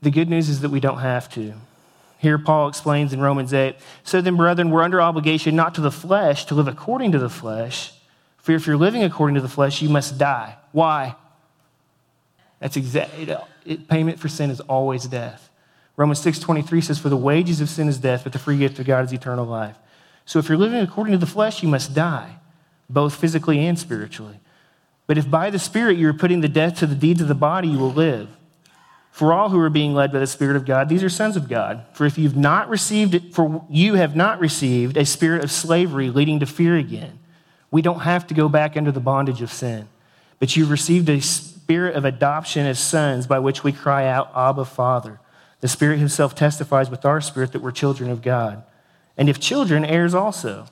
The 0.00 0.10
good 0.10 0.28
news 0.28 0.48
is 0.48 0.60
that 0.62 0.70
we 0.70 0.80
don't 0.80 0.98
have 0.98 1.32
to. 1.34 1.54
Here, 2.18 2.38
Paul 2.38 2.66
explains 2.66 3.12
in 3.12 3.20
Romans 3.20 3.54
8 3.54 3.76
So 4.02 4.20
then, 4.20 4.34
brethren, 4.34 4.70
we're 4.70 4.82
under 4.82 5.00
obligation 5.00 5.54
not 5.54 5.76
to 5.76 5.80
the 5.80 5.92
flesh 5.92 6.44
to 6.46 6.56
live 6.56 6.66
according 6.66 7.12
to 7.12 7.20
the 7.20 7.30
flesh. 7.30 7.92
For 8.38 8.50
if 8.50 8.66
you're 8.66 8.76
living 8.76 9.04
according 9.04 9.36
to 9.36 9.40
the 9.40 9.48
flesh, 9.48 9.80
you 9.80 9.88
must 9.88 10.18
die. 10.18 10.56
Why? 10.72 11.14
That's 12.58 12.76
exactly 12.76 13.36
payment 13.88 14.18
for 14.18 14.26
sin 14.26 14.50
is 14.50 14.58
always 14.62 15.04
death. 15.04 15.48
Romans 15.96 16.18
6:23 16.18 16.80
says, 16.80 16.98
"For 16.98 17.08
the 17.08 17.16
wages 17.16 17.60
of 17.60 17.68
sin 17.68 17.86
is 17.86 17.98
death, 17.98 18.24
but 18.24 18.32
the 18.32 18.40
free 18.40 18.58
gift 18.58 18.80
of 18.80 18.86
God 18.86 19.04
is 19.04 19.12
eternal 19.12 19.44
life." 19.44 19.76
So 20.24 20.38
if 20.38 20.48
you're 20.48 20.58
living 20.58 20.80
according 20.80 21.12
to 21.12 21.18
the 21.18 21.26
flesh, 21.26 21.62
you 21.62 21.68
must 21.68 21.94
die, 21.94 22.36
both 22.88 23.14
physically 23.14 23.64
and 23.66 23.78
spiritually. 23.78 24.40
But 25.06 25.18
if 25.18 25.30
by 25.30 25.50
the 25.50 25.58
Spirit 25.58 25.98
you 25.98 26.08
are 26.08 26.14
putting 26.14 26.40
the 26.40 26.48
death 26.48 26.78
to 26.78 26.86
the 26.86 26.94
deeds 26.94 27.20
of 27.20 27.28
the 27.28 27.34
body, 27.34 27.68
you 27.68 27.78
will 27.78 27.92
live. 27.92 28.28
For 29.10 29.32
all 29.32 29.50
who 29.50 29.58
are 29.60 29.70
being 29.70 29.92
led 29.92 30.12
by 30.12 30.20
the 30.20 30.26
Spirit 30.26 30.56
of 30.56 30.64
God, 30.64 30.88
these 30.88 31.02
are 31.02 31.10
sons 31.10 31.36
of 31.36 31.48
God. 31.48 31.84
For 31.92 32.06
if 32.06 32.16
you've 32.16 32.36
not 32.36 32.68
received 32.68 33.14
it, 33.14 33.34
for 33.34 33.64
you 33.68 33.94
have 33.94 34.16
not 34.16 34.40
received 34.40 34.96
a 34.96 35.04
spirit 35.04 35.44
of 35.44 35.50
slavery 35.50 36.08
leading 36.08 36.40
to 36.40 36.46
fear 36.46 36.76
again 36.76 37.18
we 37.72 37.82
don't 37.82 38.00
have 38.00 38.28
to 38.28 38.34
go 38.34 38.48
back 38.48 38.76
under 38.76 38.92
the 38.92 39.00
bondage 39.00 39.42
of 39.42 39.50
sin. 39.50 39.88
But 40.38 40.54
you've 40.54 40.70
received 40.70 41.08
a 41.08 41.20
spirit 41.20 41.96
of 41.96 42.04
adoption 42.04 42.66
as 42.66 42.78
sons 42.78 43.26
by 43.26 43.40
which 43.40 43.64
we 43.64 43.72
cry 43.72 44.06
out, 44.06 44.30
Abba, 44.36 44.66
Father. 44.66 45.18
The 45.60 45.68
Spirit 45.68 45.98
Himself 45.98 46.34
testifies 46.34 46.90
with 46.90 47.04
our 47.04 47.20
spirit 47.20 47.52
that 47.52 47.62
we're 47.62 47.72
children 47.72 48.10
of 48.10 48.20
God. 48.20 48.62
And 49.16 49.28
if 49.28 49.38
children, 49.38 49.84
heirs 49.84 50.14
also, 50.14 50.66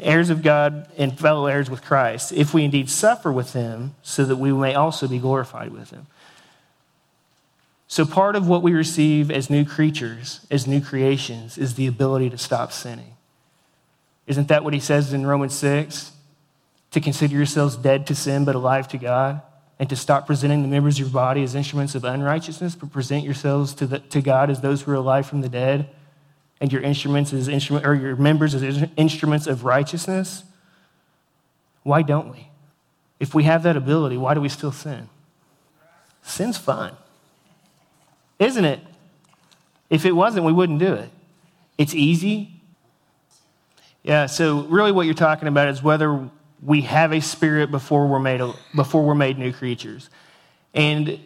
heirs 0.00 0.30
of 0.30 0.42
God 0.42 0.88
and 0.96 1.18
fellow 1.18 1.46
heirs 1.46 1.70
with 1.70 1.82
Christ, 1.82 2.32
if 2.32 2.54
we 2.54 2.64
indeed 2.64 2.90
suffer 2.90 3.30
with 3.30 3.52
Him, 3.52 3.94
so 4.02 4.24
that 4.24 4.36
we 4.36 4.52
may 4.52 4.74
also 4.74 5.06
be 5.06 5.18
glorified 5.18 5.72
with 5.72 5.90
Him. 5.90 6.06
So, 7.86 8.04
part 8.04 8.34
of 8.34 8.48
what 8.48 8.62
we 8.62 8.72
receive 8.72 9.30
as 9.30 9.50
new 9.50 9.64
creatures, 9.64 10.40
as 10.50 10.66
new 10.66 10.80
creations, 10.80 11.58
is 11.58 11.74
the 11.74 11.86
ability 11.86 12.30
to 12.30 12.38
stop 12.38 12.72
sinning. 12.72 13.14
Isn't 14.26 14.48
that 14.48 14.64
what 14.64 14.72
he 14.72 14.80
says 14.80 15.12
in 15.12 15.26
Romans 15.26 15.54
6? 15.54 16.12
To 16.92 17.00
consider 17.00 17.36
yourselves 17.36 17.76
dead 17.76 18.06
to 18.06 18.14
sin 18.14 18.44
but 18.44 18.54
alive 18.54 18.88
to 18.88 18.98
God, 18.98 19.42
and 19.78 19.88
to 19.90 19.96
stop 19.96 20.26
presenting 20.26 20.62
the 20.62 20.68
members 20.68 20.96
of 20.96 21.00
your 21.00 21.08
body 21.10 21.42
as 21.42 21.54
instruments 21.54 21.94
of 21.94 22.04
unrighteousness, 22.04 22.74
but 22.74 22.90
present 22.90 23.24
yourselves 23.24 23.74
to, 23.74 23.86
the, 23.86 23.98
to 23.98 24.22
God 24.22 24.48
as 24.48 24.60
those 24.60 24.82
who 24.82 24.92
are 24.92 24.96
alive 24.96 25.26
from 25.26 25.40
the 25.40 25.48
dead, 25.48 25.88
and 26.60 26.72
your 26.72 26.82
instruments 26.82 27.32
as 27.32 27.48
instrument, 27.48 27.86
or 27.86 27.94
your 27.94 28.16
members 28.16 28.54
as 28.54 28.88
instruments 28.96 29.46
of 29.46 29.64
righteousness. 29.64 30.44
Why 31.82 32.02
don't 32.02 32.30
we? 32.30 32.48
If 33.20 33.34
we 33.34 33.44
have 33.44 33.62
that 33.64 33.76
ability, 33.76 34.16
why 34.16 34.34
do 34.34 34.40
we 34.40 34.48
still 34.48 34.72
sin? 34.72 35.08
Sin's 36.22 36.56
fun, 36.56 36.96
isn't 38.38 38.64
it? 38.64 38.80
If 39.90 40.04
it 40.06 40.12
wasn't, 40.12 40.46
we 40.46 40.52
wouldn't 40.52 40.78
do 40.78 40.94
it. 40.94 41.10
It's 41.76 41.94
easy, 41.94 42.54
yeah, 44.04 44.26
so 44.26 44.64
really 44.64 44.92
what 44.92 45.06
you're 45.06 45.14
talking 45.14 45.48
about 45.48 45.68
is 45.68 45.82
whether 45.82 46.28
we 46.62 46.82
have 46.82 47.12
a 47.12 47.20
spirit 47.20 47.70
before 47.70 48.06
we're 48.06 48.20
made, 48.20 48.40
before 48.76 49.02
we're 49.02 49.14
made 49.14 49.38
new 49.38 49.52
creatures. 49.52 50.10
And 50.74 51.18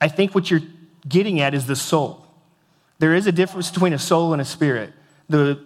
I 0.00 0.08
think 0.08 0.34
what 0.34 0.50
you're 0.50 0.62
getting 1.06 1.40
at 1.40 1.54
is 1.54 1.66
the 1.66 1.76
soul. 1.76 2.21
There 3.02 3.16
is 3.16 3.26
a 3.26 3.32
difference 3.32 3.68
between 3.68 3.94
a 3.94 3.98
soul 3.98 4.32
and 4.32 4.40
a 4.40 4.44
spirit. 4.44 4.92
The 5.28 5.58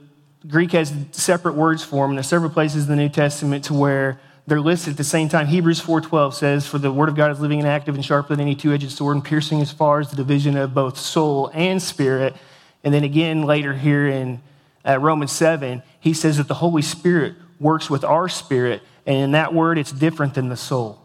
Greek 0.49 0.73
has 0.73 0.91
separate 1.13 1.55
words 1.55 1.85
for 1.85 2.07
them. 2.07 2.17
There's 2.17 2.29
several 2.29 2.49
places 2.49 2.85
in 2.85 2.89
the 2.89 2.97
New 2.97 3.11
Testament 3.11 3.67
to 3.67 3.75
where 3.75 4.19
they're 4.47 4.59
listed 4.59 4.93
at 4.93 4.97
the 4.97 5.05
same 5.05 5.29
time. 5.29 5.47
Hebrews 5.47 5.79
4:12 5.79 6.33
says, 6.33 6.67
"For 6.67 6.79
the 6.79 6.91
word 6.91 7.11
of 7.11 7.15
God 7.15 7.31
is 7.31 7.39
living 7.39 7.59
and 7.59 7.69
active 7.69 7.95
and 7.95 8.03
sharper 8.03 8.35
than 8.35 8.41
any 8.41 8.55
two-edged 8.55 8.91
sword, 8.91 9.17
and 9.17 9.23
piercing 9.23 9.61
as 9.61 9.71
far 9.71 10.01
as 10.01 10.09
the 10.09 10.17
division 10.17 10.57
of 10.57 10.73
both 10.73 10.97
soul 10.97 11.51
and 11.53 11.83
spirit." 11.83 12.35
And 12.83 12.95
then 12.95 13.05
again 13.05 13.43
later 13.43 13.75
here 13.75 14.07
in 14.07 14.41
uh, 14.89 14.99
Romans 14.99 15.33
7, 15.33 15.83
he 16.01 16.15
says 16.15 16.39
that 16.39 16.49
the 16.49 16.55
Holy 16.55 16.81
Spirit 16.81 17.35
works 17.61 17.91
with 17.91 18.03
our 18.03 18.31
spirit, 18.31 18.81
and 19.05 19.15
in 19.15 19.33
that 19.33 19.53
word, 19.53 19.77
it's 19.77 19.93
different 19.93 20.33
than 20.33 20.49
the 20.49 20.57
soul. 20.57 21.03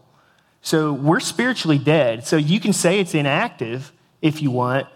So 0.62 0.94
we're 0.94 1.20
spiritually 1.20 1.76
dead. 1.76 2.26
So 2.26 2.38
you 2.38 2.58
can 2.58 2.72
say 2.72 3.00
it's 3.00 3.14
inactive 3.14 3.92
if 4.22 4.40
you 4.40 4.50
want, 4.50 4.86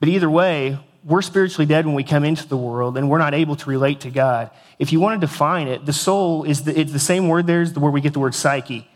but 0.00 0.08
either 0.08 0.30
way, 0.30 0.78
we're 1.04 1.22
spiritually 1.22 1.66
dead 1.66 1.86
when 1.86 1.94
we 1.94 2.04
come 2.04 2.24
into 2.24 2.46
the 2.46 2.56
world 2.56 2.96
and 2.96 3.08
we're 3.08 3.18
not 3.18 3.34
able 3.34 3.56
to 3.56 3.70
relate 3.70 4.00
to 4.00 4.10
God. 4.10 4.50
If 4.78 4.92
you 4.92 5.00
want 5.00 5.20
to 5.20 5.26
define 5.26 5.68
it, 5.68 5.86
the 5.86 5.92
soul 5.92 6.44
is 6.44 6.64
the, 6.64 6.78
it's 6.78 6.92
the 6.92 6.98
same 6.98 7.28
word 7.28 7.46
there 7.46 7.62
as 7.62 7.72
the 7.72 7.80
word 7.80 7.92
we 7.92 8.00
get 8.00 8.12
the 8.12 8.20
word 8.20 8.34
psyche, 8.34 8.88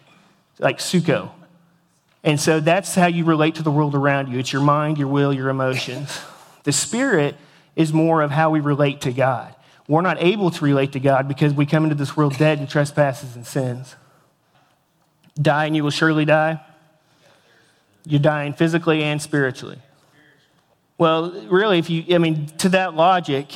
like 0.59 0.79
suko. 0.79 1.31
And 2.25 2.39
so 2.39 2.61
that's 2.61 2.95
how 2.95 3.07
you 3.07 3.25
relate 3.25 3.57
to 3.57 3.63
the 3.63 3.71
world 3.71 3.95
around 3.95 4.31
you. 4.31 4.39
It's 4.39 4.53
your 4.53 4.63
mind, 4.63 4.99
your 4.99 5.09
will, 5.09 5.33
your 5.33 5.49
emotions. 5.49 6.21
The 6.65 6.73
spirit 6.73 7.37
is 7.75 7.93
more 7.93 8.23
of 8.23 8.31
how 8.31 8.51
we 8.51 8.61
relate 8.61 9.01
to 9.03 9.13
God. 9.13 9.55
We're 9.89 10.03
not 10.03 10.23
able 10.23 10.51
to 10.51 10.65
relate 10.65 10.93
to 10.93 11.01
God 11.01 11.27
because 11.27 11.53
we 11.53 11.67
come 11.67 11.85
into 11.85 11.97
this 11.97 12.17
world 12.17 12.37
dead 12.39 12.61
in 12.61 12.67
trespasses 12.67 13.35
and 13.35 13.47
sins. 13.47 13.97
Die 15.41 15.65
and 15.65 15.75
you 15.75 15.83
will 15.83 15.91
surely 15.91 16.25
die. 16.25 16.61
You're 18.05 18.21
dying 18.21 18.53
physically 18.53 19.03
and 19.03 19.21
spiritually. 19.21 19.79
Well, 20.99 21.33
really, 21.49 21.79
if 21.79 21.91
you, 21.91 22.15
I 22.15 22.19
mean, 22.19 22.47
to 22.59 22.69
that 22.71 22.95
logic, 22.95 23.53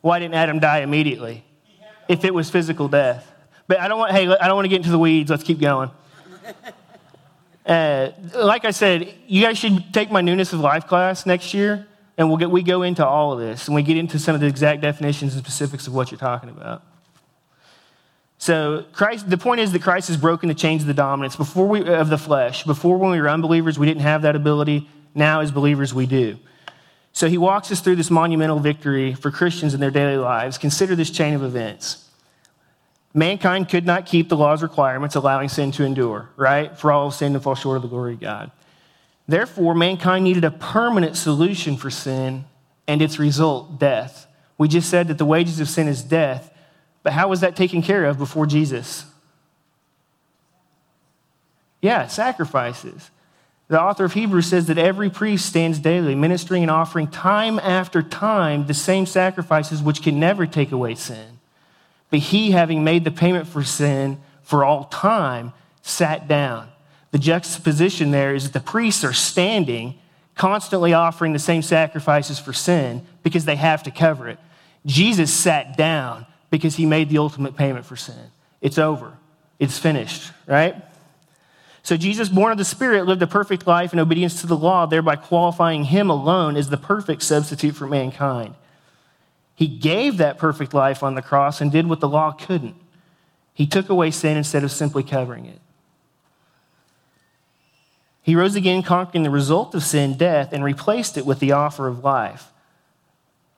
why 0.00 0.18
didn't 0.18 0.34
Adam 0.34 0.58
die 0.58 0.80
immediately 0.80 1.44
if 2.08 2.24
it 2.24 2.34
was 2.34 2.50
physical 2.50 2.88
death? 2.88 3.30
But 3.66 3.80
I 3.80 3.88
don't 3.88 3.98
want, 3.98 4.12
hey, 4.12 4.26
I 4.26 4.46
don't 4.46 4.56
want 4.56 4.64
to 4.64 4.70
get 4.70 4.76
into 4.76 4.90
the 4.90 4.98
weeds. 4.98 5.30
Let's 5.30 5.44
keep 5.44 5.60
going. 5.60 5.90
Uh, 7.68 8.12
like 8.34 8.64
I 8.64 8.70
said, 8.70 9.12
you 9.26 9.42
guys 9.42 9.58
should 9.58 9.92
take 9.92 10.10
my 10.10 10.22
newness 10.22 10.54
of 10.54 10.60
life 10.60 10.86
class 10.86 11.26
next 11.26 11.52
year, 11.52 11.86
and 12.16 12.28
we'll 12.28 12.38
get, 12.38 12.50
we 12.50 12.62
go 12.62 12.80
into 12.80 13.06
all 13.06 13.34
of 13.34 13.40
this, 13.40 13.66
and 13.66 13.74
we 13.74 13.82
get 13.82 13.98
into 13.98 14.18
some 14.18 14.34
of 14.34 14.40
the 14.40 14.46
exact 14.46 14.80
definitions 14.80 15.34
and 15.34 15.44
specifics 15.44 15.86
of 15.86 15.94
what 15.94 16.10
you're 16.10 16.18
talking 16.18 16.48
about. 16.48 16.82
So 18.38 18.86
Christ, 18.92 19.28
the 19.28 19.36
point 19.36 19.60
is 19.60 19.72
that 19.72 19.82
Christ 19.82 20.08
has 20.08 20.16
broken 20.16 20.48
the 20.48 20.54
chains 20.54 20.82
of 20.82 20.86
the 20.86 20.94
dominance 20.94 21.36
before 21.36 21.66
we, 21.66 21.86
of 21.86 22.08
the 22.08 22.16
flesh. 22.16 22.64
Before, 22.64 22.96
when 22.96 23.10
we 23.10 23.20
were 23.20 23.28
unbelievers, 23.28 23.78
we 23.78 23.86
didn't 23.86 24.00
have 24.00 24.22
that 24.22 24.34
ability. 24.34 24.88
Now, 25.14 25.40
as 25.40 25.50
believers, 25.50 25.92
we 25.92 26.06
do. 26.06 26.38
So 27.12 27.28
he 27.28 27.38
walks 27.38 27.72
us 27.72 27.80
through 27.80 27.96
this 27.96 28.10
monumental 28.10 28.60
victory 28.60 29.14
for 29.14 29.30
Christians 29.30 29.74
in 29.74 29.80
their 29.80 29.90
daily 29.90 30.16
lives. 30.16 30.58
Consider 30.58 30.94
this 30.94 31.10
chain 31.10 31.34
of 31.34 31.42
events. 31.42 32.08
Mankind 33.14 33.68
could 33.68 33.86
not 33.86 34.06
keep 34.06 34.28
the 34.28 34.36
law's 34.36 34.62
requirements, 34.62 35.16
allowing 35.16 35.48
sin 35.48 35.72
to 35.72 35.84
endure, 35.84 36.28
right? 36.36 36.78
For 36.78 36.92
all 36.92 37.10
sin 37.10 37.32
to 37.32 37.40
fall 37.40 37.54
short 37.54 37.76
of 37.76 37.82
the 37.82 37.88
glory 37.88 38.14
of 38.14 38.20
God. 38.20 38.50
Therefore, 39.26 39.74
mankind 39.74 40.24
needed 40.24 40.44
a 40.44 40.50
permanent 40.50 41.16
solution 41.16 41.76
for 41.76 41.90
sin 41.90 42.44
and 42.86 43.02
its 43.02 43.18
result, 43.18 43.78
death. 43.78 44.26
We 44.56 44.68
just 44.68 44.88
said 44.88 45.08
that 45.08 45.18
the 45.18 45.24
wages 45.24 45.60
of 45.60 45.68
sin 45.68 45.88
is 45.88 46.02
death, 46.02 46.52
but 47.02 47.12
how 47.12 47.28
was 47.28 47.40
that 47.40 47.56
taken 47.56 47.82
care 47.82 48.04
of 48.04 48.18
before 48.18 48.46
Jesus? 48.46 49.04
Yeah, 51.80 52.06
sacrifices. 52.06 53.10
The 53.68 53.80
author 53.80 54.06
of 54.06 54.14
Hebrews 54.14 54.46
says 54.46 54.66
that 54.66 54.78
every 54.78 55.10
priest 55.10 55.44
stands 55.46 55.78
daily, 55.78 56.14
ministering 56.14 56.62
and 56.62 56.70
offering 56.70 57.06
time 57.06 57.58
after 57.58 58.02
time 58.02 58.66
the 58.66 58.74
same 58.74 59.04
sacrifices 59.04 59.82
which 59.82 60.02
can 60.02 60.18
never 60.18 60.46
take 60.46 60.72
away 60.72 60.94
sin. 60.94 61.38
But 62.10 62.20
he, 62.20 62.52
having 62.52 62.82
made 62.82 63.04
the 63.04 63.10
payment 63.10 63.46
for 63.46 63.62
sin 63.62 64.18
for 64.42 64.64
all 64.64 64.84
time, 64.84 65.52
sat 65.82 66.26
down. 66.26 66.68
The 67.10 67.18
juxtaposition 67.18 68.10
there 68.10 68.34
is 68.34 68.44
that 68.44 68.52
the 68.54 68.64
priests 68.64 69.04
are 69.04 69.12
standing, 69.12 69.98
constantly 70.34 70.94
offering 70.94 71.34
the 71.34 71.38
same 71.38 71.60
sacrifices 71.60 72.38
for 72.38 72.54
sin 72.54 73.06
because 73.22 73.44
they 73.44 73.56
have 73.56 73.82
to 73.82 73.90
cover 73.90 74.28
it. 74.28 74.38
Jesus 74.86 75.30
sat 75.30 75.76
down 75.76 76.24
because 76.50 76.76
he 76.76 76.86
made 76.86 77.10
the 77.10 77.18
ultimate 77.18 77.56
payment 77.56 77.84
for 77.84 77.96
sin. 77.96 78.30
It's 78.62 78.78
over, 78.78 79.12
it's 79.58 79.78
finished, 79.78 80.32
right? 80.46 80.74
So 81.88 81.96
Jesus, 81.96 82.28
born 82.28 82.52
of 82.52 82.58
the 82.58 82.66
Spirit, 82.66 83.06
lived 83.06 83.22
a 83.22 83.26
perfect 83.26 83.66
life 83.66 83.94
in 83.94 83.98
obedience 83.98 84.42
to 84.42 84.46
the 84.46 84.58
law, 84.58 84.84
thereby 84.84 85.16
qualifying 85.16 85.84
him 85.84 86.10
alone 86.10 86.54
as 86.54 86.68
the 86.68 86.76
perfect 86.76 87.22
substitute 87.22 87.74
for 87.76 87.86
mankind. 87.86 88.56
He 89.54 89.68
gave 89.68 90.18
that 90.18 90.36
perfect 90.36 90.74
life 90.74 91.02
on 91.02 91.14
the 91.14 91.22
cross 91.22 91.62
and 91.62 91.72
did 91.72 91.86
what 91.86 92.00
the 92.00 92.08
law 92.08 92.32
couldn't. 92.32 92.74
He 93.54 93.66
took 93.66 93.88
away 93.88 94.10
sin 94.10 94.36
instead 94.36 94.64
of 94.64 94.70
simply 94.70 95.02
covering 95.02 95.46
it. 95.46 95.60
He 98.22 98.36
rose 98.36 98.54
again, 98.54 98.82
conquering 98.82 99.22
the 99.22 99.30
result 99.30 99.74
of 99.74 99.82
sin, 99.82 100.18
death, 100.18 100.52
and 100.52 100.62
replaced 100.62 101.16
it 101.16 101.24
with 101.24 101.38
the 101.38 101.52
offer 101.52 101.88
of 101.88 102.04
life, 102.04 102.52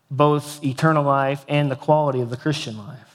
both 0.09 0.63
eternal 0.63 1.03
life 1.03 1.45
and 1.49 1.69
the 1.69 1.75
quality 1.75 2.21
of 2.21 2.31
the 2.31 2.37
Christian 2.37 2.79
life. 2.79 3.10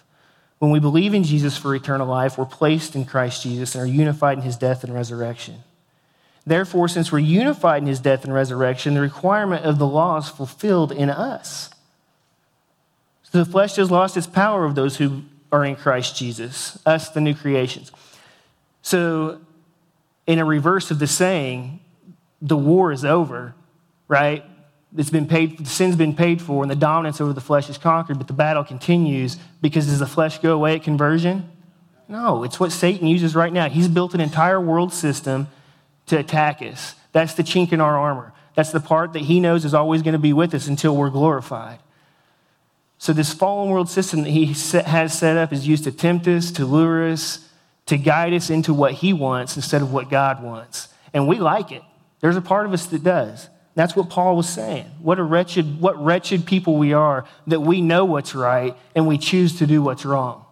When 0.59 0.71
we 0.71 0.79
believe 0.79 1.13
in 1.13 1.23
Jesus 1.23 1.57
for 1.57 1.75
eternal 1.75 2.07
life, 2.07 2.37
we're 2.37 2.45
placed 2.45 2.95
in 2.95 3.05
Christ 3.05 3.43
Jesus 3.43 3.75
and 3.75 3.83
are 3.83 3.87
unified 3.87 4.37
in 4.37 4.43
his 4.43 4.55
death 4.55 4.83
and 4.83 4.93
resurrection. 4.93 5.63
Therefore, 6.47 6.87
since 6.87 7.11
we're 7.11 7.19
unified 7.19 7.81
in 7.81 7.87
his 7.87 7.99
death 7.99 8.23
and 8.23 8.33
resurrection, 8.33 8.93
the 8.93 9.01
requirement 9.01 9.65
of 9.65 9.79
the 9.79 9.87
law 9.87 10.17
is 10.17 10.29
fulfilled 10.29 10.91
in 10.91 11.09
us. 11.09 11.69
So 13.23 13.43
the 13.43 13.49
flesh 13.49 13.75
has 13.75 13.91
lost 13.91 14.15
its 14.15 14.27
power 14.27 14.63
of 14.63 14.75
those 14.75 14.97
who 14.97 15.23
are 15.51 15.65
in 15.65 15.75
Christ 15.75 16.15
Jesus, 16.15 16.79
us, 16.85 17.09
the 17.09 17.21
new 17.21 17.33
creations. 17.33 17.91
So, 18.81 19.41
in 20.27 20.39
a 20.39 20.45
reverse 20.45 20.91
of 20.91 20.99
the 20.99 21.07
saying, 21.07 21.79
the 22.41 22.57
war 22.57 22.91
is 22.91 23.03
over, 23.03 23.55
right? 24.07 24.43
It's 24.97 25.09
been 25.09 25.27
paid, 25.27 25.57
the 25.57 25.65
sin's 25.65 25.95
been 25.95 26.15
paid 26.15 26.41
for, 26.41 26.63
and 26.63 26.71
the 26.71 26.75
dominance 26.75 27.19
over 27.19 27.33
the 27.33 27.41
flesh 27.41 27.69
is 27.69 27.77
conquered, 27.77 28.17
but 28.17 28.27
the 28.27 28.33
battle 28.33 28.63
continues 28.63 29.37
because 29.61 29.87
does 29.87 29.99
the 29.99 30.07
flesh 30.07 30.39
go 30.39 30.53
away 30.53 30.75
at 30.75 30.83
conversion? 30.83 31.51
No, 32.07 32.43
it's 32.43 32.59
what 32.59 32.71
Satan 32.71 33.07
uses 33.07 33.35
right 33.35 33.51
now. 33.51 33.67
He's 33.67 33.87
built 33.87 34.13
an 34.13 34.21
entire 34.21 34.61
world 34.61 34.93
system 34.93 35.47
to 36.05 36.17
attack 36.17 36.61
us. 36.61 36.95
That's 37.11 37.33
the 37.33 37.43
chink 37.43 37.73
in 37.73 37.81
our 37.81 37.97
armor. 37.97 38.33
That's 38.55 38.71
the 38.71 38.79
part 38.79 39.13
that 39.13 39.23
he 39.23 39.39
knows 39.39 39.65
is 39.65 39.73
always 39.73 40.01
going 40.01 40.13
to 40.13 40.19
be 40.19 40.33
with 40.33 40.53
us 40.53 40.67
until 40.67 40.95
we're 40.95 41.09
glorified. 41.09 41.79
So, 42.97 43.11
this 43.11 43.33
fallen 43.33 43.69
world 43.69 43.89
system 43.89 44.23
that 44.23 44.29
he 44.29 44.45
has 44.45 45.13
set 45.17 45.37
up 45.37 45.51
is 45.51 45.67
used 45.67 45.83
to 45.83 45.91
tempt 45.91 46.27
us, 46.27 46.51
to 46.51 46.65
lure 46.65 47.09
us, 47.09 47.49
to 47.87 47.97
guide 47.97 48.33
us 48.33 48.49
into 48.49 48.73
what 48.73 48.93
he 48.93 49.11
wants 49.11 49.55
instead 49.55 49.81
of 49.81 49.91
what 49.91 50.09
God 50.09 50.41
wants. 50.41 50.87
And 51.13 51.27
we 51.27 51.37
like 51.37 51.71
it. 51.71 51.81
There's 52.21 52.37
a 52.37 52.41
part 52.41 52.65
of 52.65 52.73
us 52.73 52.85
that 52.87 53.03
does. 53.03 53.49
That's 53.75 53.93
what 53.93 54.09
Paul 54.09 54.37
was 54.37 54.47
saying. 54.47 54.85
What 55.01 55.19
a 55.19 55.23
wretched, 55.23 55.81
what 55.81 56.01
wretched 56.01 56.45
people 56.45 56.77
we 56.77 56.93
are 56.93 57.25
that 57.45 57.59
we 57.59 57.81
know 57.81 58.05
what's 58.05 58.33
right 58.33 58.75
and 58.95 59.05
we 59.05 59.17
choose 59.17 59.59
to 59.59 59.67
do 59.67 59.81
what's 59.81 60.05
wrong. 60.05 60.45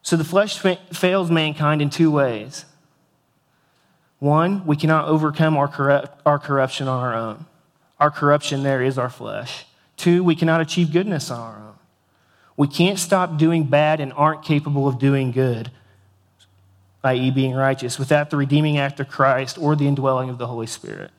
So 0.00 0.16
the 0.16 0.24
flesh 0.24 0.58
fa- 0.58 0.78
fails 0.92 1.30
mankind 1.30 1.82
in 1.82 1.90
two 1.90 2.10
ways. 2.10 2.64
One, 4.18 4.64
we 4.64 4.76
cannot 4.76 5.08
overcome 5.08 5.58
our, 5.58 5.68
corrupt, 5.68 6.22
our 6.24 6.38
corruption 6.38 6.88
on 6.88 7.02
our 7.02 7.14
own. 7.14 7.44
Our 8.00 8.10
corruption 8.10 8.62
there 8.62 8.82
is 8.82 8.96
our 8.96 9.10
flesh. 9.10 9.66
Two, 9.96 10.24
we 10.24 10.34
cannot 10.34 10.62
achieve 10.62 10.92
goodness 10.92 11.30
on 11.30 11.40
our 11.40 11.58
own. 11.58 11.74
We 12.56 12.68
can't 12.68 12.98
stop 12.98 13.36
doing 13.36 13.64
bad 13.64 14.00
and 14.00 14.14
aren't 14.14 14.42
capable 14.42 14.88
of 14.88 14.98
doing 14.98 15.30
good 15.30 15.70
i.e., 17.06 17.30
being 17.30 17.54
righteous, 17.54 17.98
without 17.98 18.30
the 18.30 18.36
redeeming 18.36 18.78
act 18.78 19.00
of 19.00 19.08
Christ 19.08 19.58
or 19.58 19.74
the 19.76 19.86
indwelling 19.86 20.28
of 20.28 20.38
the 20.38 20.46
Holy 20.46 20.66
Spirit. 20.66 21.10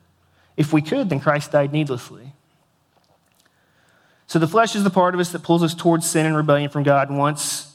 If 0.56 0.72
we 0.72 0.82
could, 0.82 1.08
then 1.08 1.20
Christ 1.20 1.52
died 1.52 1.72
needlessly. 1.72 2.32
So 4.26 4.38
the 4.38 4.48
flesh 4.48 4.76
is 4.76 4.84
the 4.84 4.90
part 4.90 5.14
of 5.14 5.20
us 5.20 5.32
that 5.32 5.42
pulls 5.42 5.62
us 5.62 5.74
towards 5.74 6.08
sin 6.08 6.26
and 6.26 6.36
rebellion 6.36 6.68
from 6.70 6.82
God 6.82 7.08
and 7.08 7.18
wants 7.18 7.72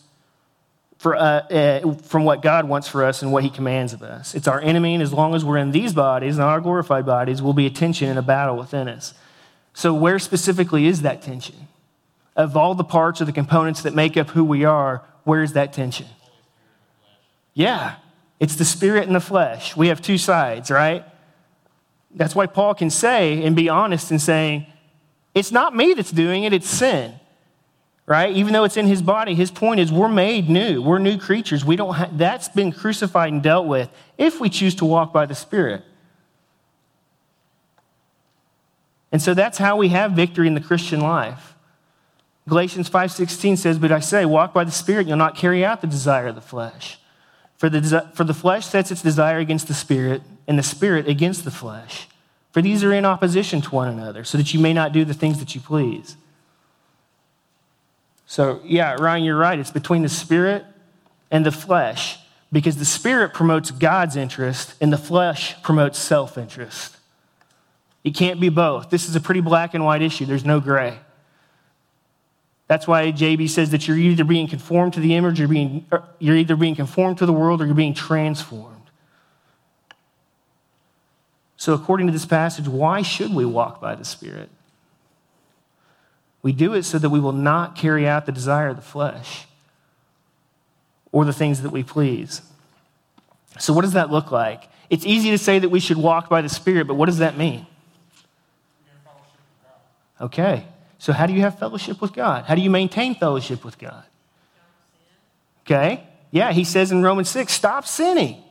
for, 1.03 1.15
uh, 1.17 1.19
uh, 1.19 1.95
from 1.95 2.23
what 2.23 2.41
God 2.41 2.69
wants 2.69 2.87
for 2.87 3.03
us 3.03 3.21
and 3.21 3.31
what 3.33 3.43
He 3.43 3.49
commands 3.49 3.91
of 3.91 4.01
us. 4.03 4.33
It's 4.35 4.47
our 4.47 4.61
enemy, 4.61 4.93
and 4.93 5.03
as 5.03 5.11
long 5.11 5.35
as 5.35 5.43
we're 5.43 5.57
in 5.57 5.71
these 5.71 5.93
bodies, 5.93 6.37
not 6.37 6.47
our 6.47 6.61
glorified 6.61 7.05
bodies, 7.05 7.41
will 7.41 7.53
be 7.53 7.65
a 7.65 7.69
tension 7.69 8.07
and 8.07 8.17
a 8.17 8.21
battle 8.21 8.55
within 8.55 8.87
us. 8.87 9.13
So, 9.73 9.93
where 9.93 10.17
specifically 10.17 10.85
is 10.85 11.01
that 11.01 11.21
tension? 11.21 11.67
Of 12.37 12.55
all 12.55 12.73
the 12.73 12.85
parts 12.85 13.21
or 13.21 13.25
the 13.25 13.33
components 13.33 13.81
that 13.81 13.93
make 13.93 14.15
up 14.15 14.29
who 14.29 14.45
we 14.45 14.63
are, 14.63 15.03
where 15.25 15.43
is 15.43 15.53
that 15.53 15.73
tension? 15.73 16.07
Yeah, 17.53 17.95
it's 18.39 18.55
the 18.55 18.65
spirit 18.65 19.05
and 19.07 19.15
the 19.15 19.21
flesh. 19.21 19.75
We 19.75 19.87
have 19.87 20.01
two 20.01 20.17
sides, 20.17 20.69
right? 20.69 21.05
That's 22.15 22.35
why 22.35 22.45
Paul 22.45 22.75
can 22.75 22.89
say 22.89 23.43
and 23.43 23.55
be 23.55 23.69
honest 23.69 24.11
in 24.11 24.19
saying, 24.19 24.67
it's 25.33 25.51
not 25.51 25.75
me 25.75 25.93
that's 25.93 26.11
doing 26.11 26.43
it, 26.43 26.53
it's 26.53 26.69
sin. 26.69 27.15
right? 28.05 28.35
Even 28.35 28.53
though 28.53 28.65
it's 28.65 28.77
in 28.77 28.85
his 28.87 29.01
body, 29.01 29.33
his 29.33 29.49
point 29.49 29.79
is 29.79 29.91
we're 29.91 30.09
made 30.09 30.49
new. 30.49 30.81
We're 30.81 30.99
new 30.99 31.17
creatures. 31.17 31.63
We 31.63 31.75
don't 31.75 31.93
ha- 31.93 32.09
that's 32.11 32.49
been 32.49 32.71
crucified 32.71 33.31
and 33.31 33.41
dealt 33.41 33.65
with 33.65 33.89
if 34.17 34.39
we 34.39 34.49
choose 34.49 34.75
to 34.75 34.85
walk 34.85 35.13
by 35.13 35.25
the 35.25 35.35
Spirit. 35.35 35.83
And 39.11 39.21
so 39.21 39.33
that's 39.33 39.57
how 39.57 39.77
we 39.77 39.89
have 39.89 40.13
victory 40.13 40.47
in 40.47 40.53
the 40.53 40.61
Christian 40.61 40.99
life. 40.99 41.55
Galatians 42.47 42.89
5:16 42.89 43.57
says, 43.57 43.77
"But 43.79 43.91
I 43.91 43.99
say, 43.99 44.25
walk 44.25 44.53
by 44.53 44.63
the 44.65 44.71
Spirit, 44.71 45.01
and 45.01 45.09
you'll 45.09 45.17
not 45.17 45.35
carry 45.35 45.63
out 45.63 45.81
the 45.81 45.87
desire 45.87 46.27
of 46.27 46.35
the 46.35 46.41
flesh. 46.41 46.99
For 47.63 47.69
the, 47.69 48.11
for 48.13 48.25
the 48.25 48.33
flesh 48.33 48.65
sets 48.65 48.91
its 48.91 49.01
desire 49.01 49.37
against 49.37 49.69
the 49.69 49.73
Spirit, 49.73 50.21
and 50.49 50.59
the 50.59 50.63
Spirit 50.63 51.07
against 51.07 51.45
the 51.45 51.49
flesh. 51.49 52.09
For 52.51 52.61
these 52.61 52.83
are 52.83 52.91
in 52.91 53.05
opposition 53.05 53.61
to 53.61 53.69
one 53.69 53.87
another, 53.87 54.25
so 54.25 54.37
that 54.37 54.53
you 54.53 54.59
may 54.59 54.73
not 54.73 54.91
do 54.91 55.05
the 55.05 55.13
things 55.13 55.39
that 55.39 55.55
you 55.55 55.61
please." 55.61 56.17
So, 58.25 58.59
yeah, 58.65 58.95
Ryan, 58.95 59.23
you're 59.23 59.37
right. 59.37 59.57
It's 59.57 59.71
between 59.71 60.01
the 60.01 60.09
Spirit 60.09 60.65
and 61.31 61.45
the 61.45 61.53
flesh, 61.53 62.19
because 62.51 62.75
the 62.75 62.83
Spirit 62.83 63.33
promotes 63.33 63.71
God's 63.71 64.17
interest, 64.17 64.73
and 64.81 64.91
the 64.91 64.97
flesh 64.97 65.55
promotes 65.63 65.97
self 65.97 66.37
interest. 66.37 66.97
It 68.03 68.13
can't 68.13 68.41
be 68.41 68.49
both. 68.49 68.89
This 68.89 69.07
is 69.07 69.15
a 69.15 69.21
pretty 69.21 69.39
black 69.39 69.73
and 69.73 69.85
white 69.85 70.01
issue, 70.01 70.25
there's 70.25 70.43
no 70.43 70.59
gray. 70.59 70.99
That's 72.67 72.87
why 72.87 73.11
JB 73.11 73.49
says 73.49 73.71
that 73.71 73.87
you're 73.87 73.97
either 73.97 74.23
being 74.23 74.47
conformed 74.47 74.93
to 74.93 74.99
the 74.99 75.15
image, 75.15 75.41
or 75.41 75.47
being, 75.47 75.85
er, 75.91 76.03
you're 76.19 76.37
either 76.37 76.55
being 76.55 76.75
conformed 76.75 77.17
to 77.19 77.25
the 77.25 77.33
world, 77.33 77.61
or 77.61 77.65
you're 77.65 77.75
being 77.75 77.93
transformed. 77.93 78.69
So, 81.57 81.73
according 81.73 82.07
to 82.07 82.13
this 82.13 82.25
passage, 82.25 82.67
why 82.67 83.01
should 83.01 83.33
we 83.33 83.45
walk 83.45 83.79
by 83.79 83.95
the 83.95 84.05
Spirit? 84.05 84.49
We 86.41 86.51
do 86.51 86.73
it 86.73 86.83
so 86.83 86.99
that 86.99 87.09
we 87.09 87.19
will 87.19 87.31
not 87.31 87.75
carry 87.75 88.07
out 88.07 88.25
the 88.25 88.31
desire 88.31 88.69
of 88.69 88.75
the 88.75 88.81
flesh 88.81 89.45
or 91.11 91.23
the 91.23 91.31
things 91.31 91.61
that 91.61 91.69
we 91.69 91.83
please. 91.83 92.41
So, 93.59 93.71
what 93.71 93.81
does 93.83 93.93
that 93.93 94.11
look 94.11 94.31
like? 94.31 94.63
It's 94.89 95.05
easy 95.05 95.31
to 95.31 95.37
say 95.37 95.59
that 95.59 95.69
we 95.69 95.79
should 95.79 95.97
walk 95.97 96.29
by 96.29 96.41
the 96.41 96.49
Spirit, 96.49 96.87
but 96.87 96.95
what 96.95 97.05
does 97.05 97.19
that 97.19 97.37
mean? 97.37 97.65
Okay. 100.19 100.65
So, 101.03 101.11
how 101.11 101.25
do 101.25 101.33
you 101.33 101.41
have 101.41 101.59
fellowship 101.59 101.99
with 101.99 102.13
God? 102.13 102.45
How 102.45 102.55
do 102.55 102.61
you 102.61 102.69
maintain 102.69 103.13
fellowship 103.13 103.65
with 103.65 103.77
God? 103.77 104.05
Okay. 105.65 106.01
Yeah, 106.31 106.53
he 106.53 106.63
says 106.63 106.93
in 106.93 107.03
Romans 107.03 107.27
6 107.27 107.51
stop 107.51 107.85
sinning. 107.85 108.41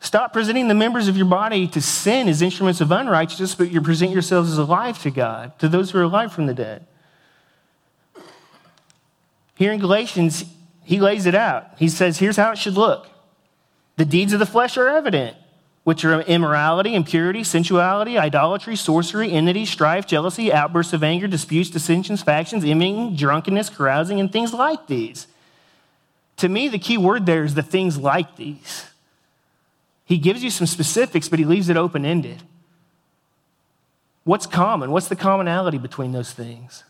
Stop 0.00 0.32
presenting 0.32 0.68
the 0.68 0.74
members 0.74 1.08
of 1.08 1.16
your 1.18 1.26
body 1.26 1.66
to 1.66 1.82
sin 1.82 2.26
as 2.26 2.40
instruments 2.40 2.80
of 2.80 2.90
unrighteousness, 2.90 3.54
but 3.54 3.70
you 3.70 3.82
present 3.82 4.12
yourselves 4.12 4.50
as 4.50 4.56
alive 4.56 4.98
to 5.02 5.10
God, 5.10 5.58
to 5.58 5.68
those 5.68 5.90
who 5.90 5.98
are 5.98 6.04
alive 6.04 6.32
from 6.32 6.46
the 6.46 6.54
dead. 6.54 6.86
Here 9.56 9.70
in 9.70 9.78
Galatians, 9.78 10.46
he 10.82 11.00
lays 11.00 11.26
it 11.26 11.34
out. 11.34 11.66
He 11.76 11.90
says, 11.90 12.18
here's 12.18 12.38
how 12.38 12.52
it 12.52 12.56
should 12.56 12.78
look 12.78 13.08
the 13.98 14.06
deeds 14.06 14.32
of 14.32 14.38
the 14.38 14.46
flesh 14.46 14.78
are 14.78 14.88
evident 14.88 15.36
which 15.84 16.04
are 16.04 16.20
immorality, 16.22 16.94
impurity, 16.94 17.42
sensuality, 17.42 18.18
idolatry, 18.18 18.76
sorcery, 18.76 19.32
enmity, 19.32 19.64
strife, 19.64 20.06
jealousy, 20.06 20.52
outbursts 20.52 20.92
of 20.92 21.02
anger, 21.02 21.26
disputes, 21.26 21.70
dissensions, 21.70 22.22
factions, 22.22 22.64
envying, 22.64 23.16
drunkenness, 23.16 23.70
carousing, 23.70 24.20
and 24.20 24.30
things 24.30 24.52
like 24.52 24.86
these. 24.86 25.26
To 26.36 26.48
me, 26.48 26.68
the 26.68 26.78
key 26.78 26.98
word 26.98 27.26
there 27.26 27.44
is 27.44 27.54
the 27.54 27.62
things 27.62 27.98
like 27.98 28.36
these. 28.36 28.86
He 30.04 30.18
gives 30.18 30.42
you 30.42 30.50
some 30.50 30.66
specifics, 30.66 31.28
but 31.28 31.38
he 31.38 31.44
leaves 31.44 31.68
it 31.68 31.76
open 31.76 32.04
ended. 32.04 32.42
What's 34.24 34.46
common? 34.46 34.90
What's 34.90 35.08
the 35.08 35.16
commonality 35.16 35.78
between 35.78 36.12
those 36.12 36.32
things? 36.32 36.84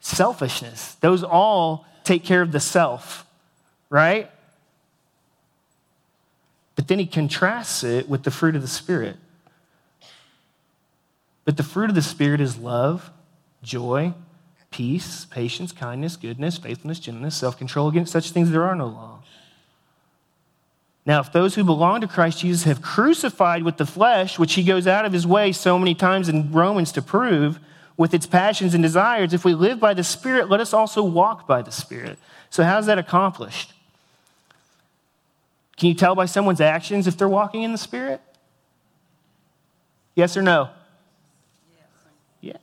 Selfishness. 0.00 0.94
Those 0.96 1.22
all 1.22 1.86
take 2.04 2.24
care 2.24 2.42
of 2.42 2.52
the 2.52 2.60
self, 2.60 3.26
right? 3.90 4.30
But 6.74 6.88
then 6.88 6.98
he 6.98 7.06
contrasts 7.06 7.84
it 7.84 8.08
with 8.08 8.22
the 8.22 8.30
fruit 8.30 8.56
of 8.56 8.62
the 8.62 8.68
Spirit. 8.68 9.16
But 11.44 11.56
the 11.56 11.62
fruit 11.62 11.90
of 11.90 11.94
the 11.94 12.02
Spirit 12.02 12.40
is 12.40 12.56
love, 12.56 13.10
joy, 13.62 14.14
peace, 14.70 15.26
patience, 15.26 15.72
kindness, 15.72 16.16
goodness, 16.16 16.58
faithfulness, 16.58 16.98
gentleness, 16.98 17.36
self 17.36 17.58
control. 17.58 17.88
Against 17.88 18.12
such 18.12 18.30
things 18.30 18.50
there 18.50 18.64
are 18.64 18.74
no 18.74 18.86
law. 18.86 19.18
Now, 21.04 21.20
if 21.20 21.32
those 21.32 21.56
who 21.56 21.64
belong 21.64 22.00
to 22.02 22.06
Christ 22.06 22.38
Jesus 22.40 22.62
have 22.64 22.80
crucified 22.80 23.64
with 23.64 23.76
the 23.76 23.86
flesh, 23.86 24.38
which 24.38 24.54
he 24.54 24.62
goes 24.62 24.86
out 24.86 25.04
of 25.04 25.12
his 25.12 25.26
way 25.26 25.50
so 25.52 25.78
many 25.78 25.94
times 25.94 26.28
in 26.28 26.52
Romans 26.52 26.92
to 26.92 27.02
prove, 27.02 27.58
with 27.96 28.14
its 28.14 28.26
passions 28.26 28.72
and 28.72 28.82
desires, 28.82 29.34
if 29.34 29.44
we 29.44 29.54
live 29.54 29.78
by 29.78 29.94
the 29.94 30.04
Spirit, 30.04 30.48
let 30.48 30.60
us 30.60 30.72
also 30.72 31.02
walk 31.02 31.46
by 31.46 31.60
the 31.60 31.72
Spirit. 31.72 32.18
So, 32.50 32.62
how's 32.64 32.86
that 32.86 32.98
accomplished? 32.98 33.71
Can 35.76 35.88
you 35.88 35.94
tell 35.94 36.14
by 36.14 36.26
someone's 36.26 36.60
actions 36.60 37.06
if 37.06 37.16
they're 37.16 37.28
walking 37.28 37.62
in 37.62 37.72
the 37.72 37.78
Spirit? 37.78 38.20
Yes 40.14 40.36
or 40.36 40.42
no? 40.42 40.70
Yeah. 42.40 42.58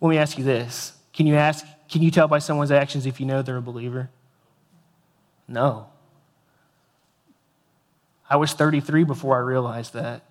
Let 0.00 0.08
me 0.08 0.18
ask 0.18 0.36
you 0.36 0.44
this. 0.44 0.92
Can 1.12 1.26
you 1.26 1.36
ask, 1.36 1.64
can 1.88 2.02
you 2.02 2.10
tell 2.10 2.28
by 2.28 2.40
someone's 2.40 2.72
actions 2.72 3.06
if 3.06 3.20
you 3.20 3.26
know 3.26 3.42
they're 3.42 3.56
a 3.56 3.62
believer? 3.62 4.10
No. 5.46 5.86
I 8.28 8.36
was 8.36 8.52
33 8.52 9.04
before 9.04 9.36
I 9.36 9.40
realized 9.40 9.92
that. 9.94 10.22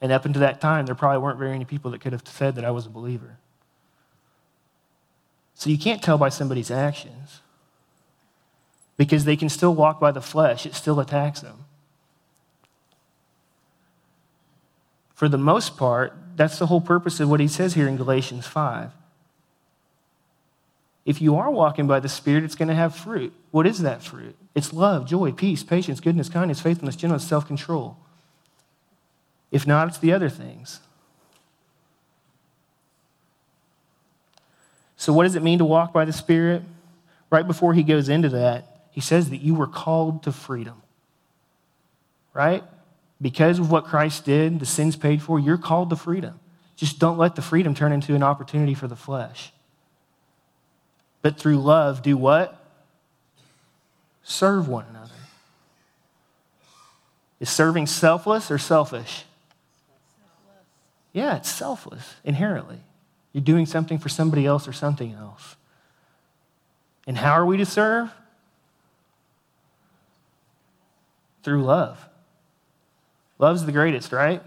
And 0.00 0.12
up 0.12 0.26
until 0.26 0.40
that 0.40 0.60
time, 0.60 0.84
there 0.84 0.94
probably 0.94 1.18
weren't 1.18 1.38
very 1.38 1.52
many 1.52 1.64
people 1.64 1.90
that 1.92 2.00
could 2.00 2.12
have 2.12 2.22
said 2.26 2.54
that 2.56 2.64
I 2.64 2.70
was 2.70 2.84
a 2.84 2.90
believer. 2.90 3.38
So 5.54 5.70
you 5.70 5.78
can't 5.78 6.02
tell 6.02 6.18
by 6.18 6.28
somebody's 6.28 6.70
actions 6.70 7.40
because 8.96 9.24
they 9.24 9.36
can 9.36 9.48
still 9.48 9.74
walk 9.74 10.00
by 10.00 10.10
the 10.10 10.20
flesh, 10.20 10.66
it 10.66 10.74
still 10.74 11.00
attacks 11.00 11.40
them. 11.40 11.64
For 15.14 15.28
the 15.28 15.38
most 15.38 15.76
part, 15.76 16.14
that's 16.36 16.58
the 16.58 16.66
whole 16.66 16.80
purpose 16.80 17.20
of 17.20 17.30
what 17.30 17.40
he 17.40 17.48
says 17.48 17.74
here 17.74 17.88
in 17.88 17.96
Galatians 17.96 18.46
5. 18.46 18.90
If 21.06 21.22
you 21.22 21.36
are 21.36 21.50
walking 21.50 21.86
by 21.86 22.00
the 22.00 22.08
Spirit, 22.08 22.44
it's 22.44 22.56
going 22.56 22.68
to 22.68 22.74
have 22.74 22.94
fruit. 22.94 23.32
What 23.50 23.66
is 23.66 23.78
that 23.78 24.02
fruit? 24.02 24.36
It's 24.54 24.72
love, 24.72 25.06
joy, 25.06 25.32
peace, 25.32 25.62
patience, 25.62 26.00
goodness, 26.00 26.28
kindness, 26.28 26.60
faithfulness, 26.60 26.96
gentleness, 26.96 27.26
self 27.26 27.46
control. 27.46 27.96
If 29.50 29.66
not, 29.66 29.88
it's 29.88 29.98
the 29.98 30.12
other 30.12 30.28
things. 30.28 30.80
So, 34.96 35.12
what 35.12 35.22
does 35.22 35.36
it 35.36 35.42
mean 35.42 35.58
to 35.58 35.64
walk 35.64 35.92
by 35.92 36.04
the 36.04 36.12
Spirit? 36.12 36.62
Right 37.30 37.46
before 37.46 37.72
he 37.72 37.82
goes 37.82 38.08
into 38.08 38.28
that, 38.30 38.75
he 38.96 39.02
says 39.02 39.28
that 39.28 39.42
you 39.42 39.54
were 39.54 39.66
called 39.66 40.22
to 40.22 40.32
freedom. 40.32 40.80
Right? 42.32 42.64
Because 43.20 43.58
of 43.58 43.70
what 43.70 43.84
Christ 43.84 44.24
did, 44.24 44.58
the 44.58 44.64
sins 44.64 44.96
paid 44.96 45.20
for, 45.20 45.38
you're 45.38 45.58
called 45.58 45.90
to 45.90 45.96
freedom. 45.96 46.40
Just 46.76 46.98
don't 46.98 47.18
let 47.18 47.36
the 47.36 47.42
freedom 47.42 47.74
turn 47.74 47.92
into 47.92 48.14
an 48.14 48.22
opportunity 48.22 48.72
for 48.72 48.88
the 48.88 48.96
flesh. 48.96 49.52
But 51.20 51.38
through 51.38 51.58
love, 51.58 52.02
do 52.02 52.16
what? 52.16 52.58
Serve 54.22 54.66
one 54.66 54.86
another. 54.88 55.12
Is 57.38 57.50
serving 57.50 57.88
selfless 57.88 58.50
or 58.50 58.56
selfish? 58.56 59.24
Yeah, 61.12 61.36
it's 61.36 61.50
selfless 61.50 62.14
inherently. 62.24 62.78
You're 63.34 63.44
doing 63.44 63.66
something 63.66 63.98
for 63.98 64.08
somebody 64.08 64.46
else 64.46 64.66
or 64.66 64.72
something 64.72 65.12
else. 65.12 65.56
And 67.06 67.18
how 67.18 67.32
are 67.32 67.44
we 67.44 67.58
to 67.58 67.66
serve? 67.66 68.10
Through 71.46 71.62
love. 71.62 72.08
Love's 73.38 73.64
the 73.64 73.70
greatest, 73.70 74.10
right? 74.10 74.42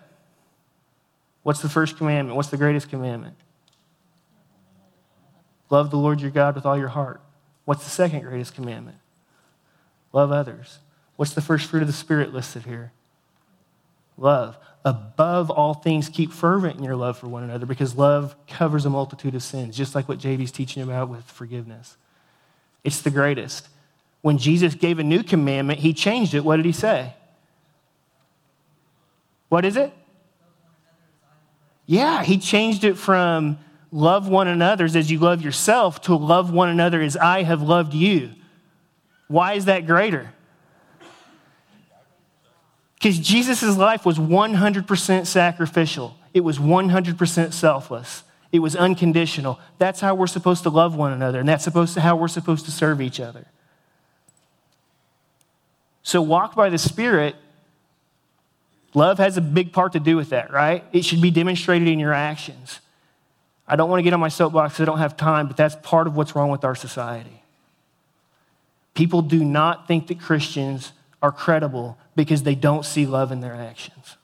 What's 1.43 1.61
the 1.61 1.69
first 1.69 1.95
commandment? 1.95 2.35
What's 2.35 2.49
the 2.49 2.57
greatest 2.57 2.89
commandment? 2.89 3.37
Love 5.69 5.91
the 5.91 5.97
Lord 5.97 6.19
your 6.19 6.29
God 6.29 6.55
with 6.55 6.65
all 6.65 6.77
your 6.77 6.89
heart. 6.89 7.21
What's 7.63 7.85
the 7.85 7.89
second 7.89 8.19
greatest 8.19 8.53
commandment? 8.53 8.97
Love 10.11 10.33
others. 10.33 10.79
What's 11.15 11.33
the 11.33 11.39
first 11.39 11.69
fruit 11.69 11.83
of 11.83 11.87
the 11.87 11.93
Spirit 11.93 12.33
listed 12.33 12.63
here? 12.63 12.91
Love. 14.17 14.57
Above 14.83 15.49
all 15.49 15.75
things, 15.75 16.09
keep 16.09 16.33
fervent 16.33 16.77
in 16.77 16.83
your 16.83 16.97
love 16.97 17.17
for 17.17 17.29
one 17.29 17.43
another 17.43 17.65
because 17.65 17.95
love 17.95 18.35
covers 18.45 18.85
a 18.85 18.89
multitude 18.89 19.35
of 19.35 19.43
sins, 19.43 19.77
just 19.77 19.95
like 19.95 20.09
what 20.09 20.19
JB's 20.19 20.51
teaching 20.51 20.83
about 20.83 21.07
with 21.07 21.23
forgiveness. 21.23 21.95
It's 22.83 23.01
the 23.01 23.09
greatest. 23.09 23.69
When 24.21 24.37
Jesus 24.37 24.75
gave 24.75 24.99
a 24.99 25.03
new 25.03 25.23
commandment, 25.23 25.79
he 25.79 25.93
changed 25.93 26.33
it. 26.33 26.43
What 26.43 26.57
did 26.57 26.65
he 26.65 26.71
say? 26.71 27.13
What 29.47 29.65
is 29.65 29.77
it? 29.77 29.93
Yeah, 31.85 32.23
he 32.23 32.37
changed 32.37 32.83
it 32.83 32.97
from 32.97 33.57
love 33.91 34.27
one 34.27 34.47
another 34.47 34.85
as 34.85 35.09
you 35.09 35.17
love 35.17 35.41
yourself 35.41 36.01
to 36.01 36.15
love 36.15 36.51
one 36.53 36.69
another 36.69 37.01
as 37.01 37.17
I 37.17 37.43
have 37.43 37.61
loved 37.61 37.93
you. 37.93 38.31
Why 39.27 39.53
is 39.53 39.65
that 39.65 39.87
greater? 39.87 40.31
Because 42.95 43.17
Jesus' 43.17 43.77
life 43.77 44.05
was 44.05 44.19
100% 44.19 45.25
sacrificial, 45.25 46.15
it 46.33 46.41
was 46.41 46.59
100% 46.59 47.53
selfless. 47.53 48.23
It 48.51 48.59
was 48.59 48.75
unconditional. 48.75 49.59
That's 49.77 49.99
how 49.99 50.15
we're 50.15 50.25
supposed 50.25 50.63
to 50.63 50.71
love 50.71 50.95
one 50.95 51.13
another, 51.13 51.39
and 51.39 51.47
that's 51.47 51.63
supposed 51.63 51.93
to 51.93 52.01
how 52.01 52.15
we're 52.15 52.27
supposed 52.27 52.65
to 52.65 52.71
serve 52.71 52.99
each 52.99 53.19
other. 53.19 53.45
So 56.09 56.23
walk 56.23 56.55
by 56.55 56.69
the 56.69 56.79
Spirit. 56.79 57.35
Love 58.95 59.19
has 59.19 59.37
a 59.37 59.41
big 59.41 59.71
part 59.71 59.91
to 59.91 59.99
do 59.99 60.15
with 60.15 60.31
that, 60.31 60.51
right? 60.51 60.83
It 60.91 61.05
should 61.05 61.21
be 61.21 61.29
demonstrated 61.29 61.87
in 61.87 61.99
your 61.99 62.13
actions. 62.13 62.79
I 63.67 63.75
don't 63.75 63.91
want 63.91 63.99
to 63.99 64.03
get 64.03 64.13
on 64.13 64.19
my 64.19 64.29
soapbox 64.29 64.79
I 64.79 64.85
don't 64.85 64.97
have 64.97 65.15
time, 65.15 65.45
but 65.45 65.55
that's 65.55 65.75
part 65.83 66.07
of 66.07 66.15
what's 66.15 66.35
wrong 66.35 66.49
with 66.49 66.65
our 66.65 66.73
society. 66.73 67.43
People 68.95 69.21
do 69.21 69.45
not 69.45 69.87
think 69.87 70.07
that 70.07 70.19
Christians 70.19 70.93
are 71.21 71.31
credible 71.31 71.95
because 72.15 72.41
they 72.41 72.55
don't 72.55 72.85
see 72.85 73.05
love 73.05 73.31
in 73.31 73.41
their 73.41 73.53
actions. 73.53 74.17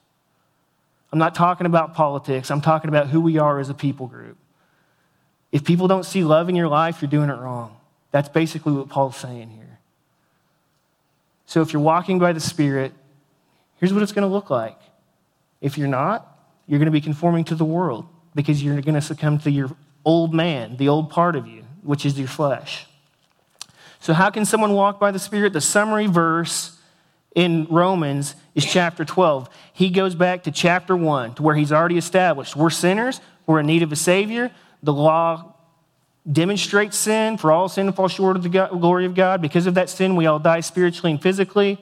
I'm 1.13 1.19
not 1.19 1.35
talking 1.35 1.67
about 1.67 1.93
politics, 1.93 2.49
I'm 2.49 2.61
talking 2.61 2.87
about 2.87 3.09
who 3.09 3.21
we 3.21 3.37
are 3.37 3.59
as 3.59 3.69
a 3.69 3.75
people 3.75 4.07
group. 4.07 4.37
If 5.51 5.63
people 5.63 5.87
don't 5.87 6.03
see 6.03 6.23
love 6.23 6.49
in 6.49 6.55
your 6.55 6.67
life, 6.67 7.03
you're 7.03 7.11
doing 7.11 7.29
it 7.29 7.37
wrong. 7.37 7.77
That's 8.09 8.27
basically 8.27 8.73
what 8.73 8.89
Paul's 8.89 9.17
saying 9.17 9.51
here. 9.51 9.74
So 11.45 11.61
if 11.61 11.73
you're 11.73 11.81
walking 11.81 12.19
by 12.19 12.33
the 12.33 12.39
Spirit, 12.39 12.93
here's 13.77 13.93
what 13.93 14.03
it's 14.03 14.11
going 14.11 14.27
to 14.27 14.33
look 14.33 14.49
like. 14.49 14.79
If 15.61 15.77
you're 15.77 15.87
not, 15.87 16.39
you're 16.67 16.79
going 16.79 16.87
to 16.87 16.91
be 16.91 17.01
conforming 17.01 17.43
to 17.45 17.55
the 17.55 17.65
world 17.65 18.07
because 18.33 18.63
you're 18.63 18.81
going 18.81 18.95
to 18.95 19.01
succumb 19.01 19.39
to 19.39 19.51
your 19.51 19.69
old 20.03 20.33
man, 20.33 20.77
the 20.77 20.89
old 20.89 21.09
part 21.09 21.35
of 21.35 21.47
you, 21.47 21.63
which 21.83 22.05
is 22.05 22.17
your 22.17 22.27
flesh. 22.27 22.87
So, 23.99 24.13
how 24.13 24.29
can 24.29 24.45
someone 24.45 24.73
walk 24.73 24.99
by 24.99 25.11
the 25.11 25.19
Spirit? 25.19 25.53
The 25.53 25.61
summary 25.61 26.07
verse 26.07 26.77
in 27.33 27.65
Romans 27.69 28.35
is 28.53 28.65
chapter 28.65 29.03
12. 29.03 29.49
He 29.73 29.89
goes 29.89 30.15
back 30.15 30.43
to 30.43 30.51
chapter 30.51 30.95
1 30.95 31.35
to 31.35 31.43
where 31.43 31.55
he's 31.55 31.71
already 31.71 31.97
established 31.97 32.55
we're 32.55 32.69
sinners, 32.69 33.19
we're 33.47 33.59
in 33.59 33.65
need 33.65 33.83
of 33.83 33.91
a 33.91 33.95
Savior. 33.95 34.51
The 34.83 34.93
law 34.93 35.54
demonstrates 36.29 36.97
sin, 36.97 37.37
for 37.37 37.51
all 37.51 37.69
sin 37.69 37.91
fall 37.93 38.07
short 38.07 38.35
of 38.35 38.43
the 38.43 38.49
glory 38.49 39.05
of 39.05 39.15
God. 39.15 39.41
Because 39.41 39.67
of 39.67 39.75
that 39.75 39.89
sin, 39.89 40.15
we 40.15 40.25
all 40.25 40.39
die 40.39 40.61
spiritually 40.61 41.11
and 41.11 41.21
physically. 41.21 41.79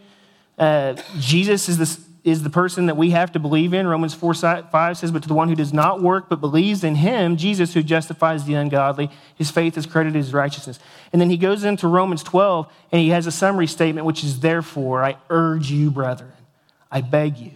Uh, 0.58 0.95
Jesus 1.19 1.69
is 1.69 1.77
is 2.23 2.41
the 2.41 2.49
person 2.49 2.86
that 2.86 2.95
we 2.95 3.10
have 3.10 3.32
to 3.34 3.39
believe 3.39 3.73
in. 3.73 3.86
Romans 3.86 4.13
4 4.13 4.34
5 4.34 4.97
says, 4.97 5.12
But 5.12 5.23
to 5.23 5.27
the 5.27 5.34
one 5.34 5.49
who 5.49 5.56
does 5.56 5.73
not 5.73 6.01
work 6.01 6.29
but 6.29 6.39
believes 6.39 6.84
in 6.84 6.95
him, 6.95 7.36
Jesus, 7.36 7.73
who 7.73 7.84
justifies 7.84 8.45
the 8.45 8.53
ungodly, 8.53 9.10
his 9.36 9.51
faith 9.51 9.77
is 9.77 9.86
credited 9.86 10.19
as 10.19 10.34
righteousness. 10.34 10.79
And 11.12 11.21
then 11.21 11.29
he 11.29 11.38
goes 11.38 11.63
into 11.63 11.88
Romans 11.88 12.23
12 12.23 12.71
and 12.91 13.01
he 13.01 13.10
has 13.10 13.27
a 13.27 13.32
summary 13.32 13.67
statement, 13.67 14.06
which 14.06 14.23
is, 14.23 14.39
Therefore, 14.39 15.03
I 15.03 15.17
urge 15.29 15.69
you, 15.69 15.91
brethren, 15.91 16.32
I 16.89 17.01
beg 17.01 17.38
you, 17.38 17.51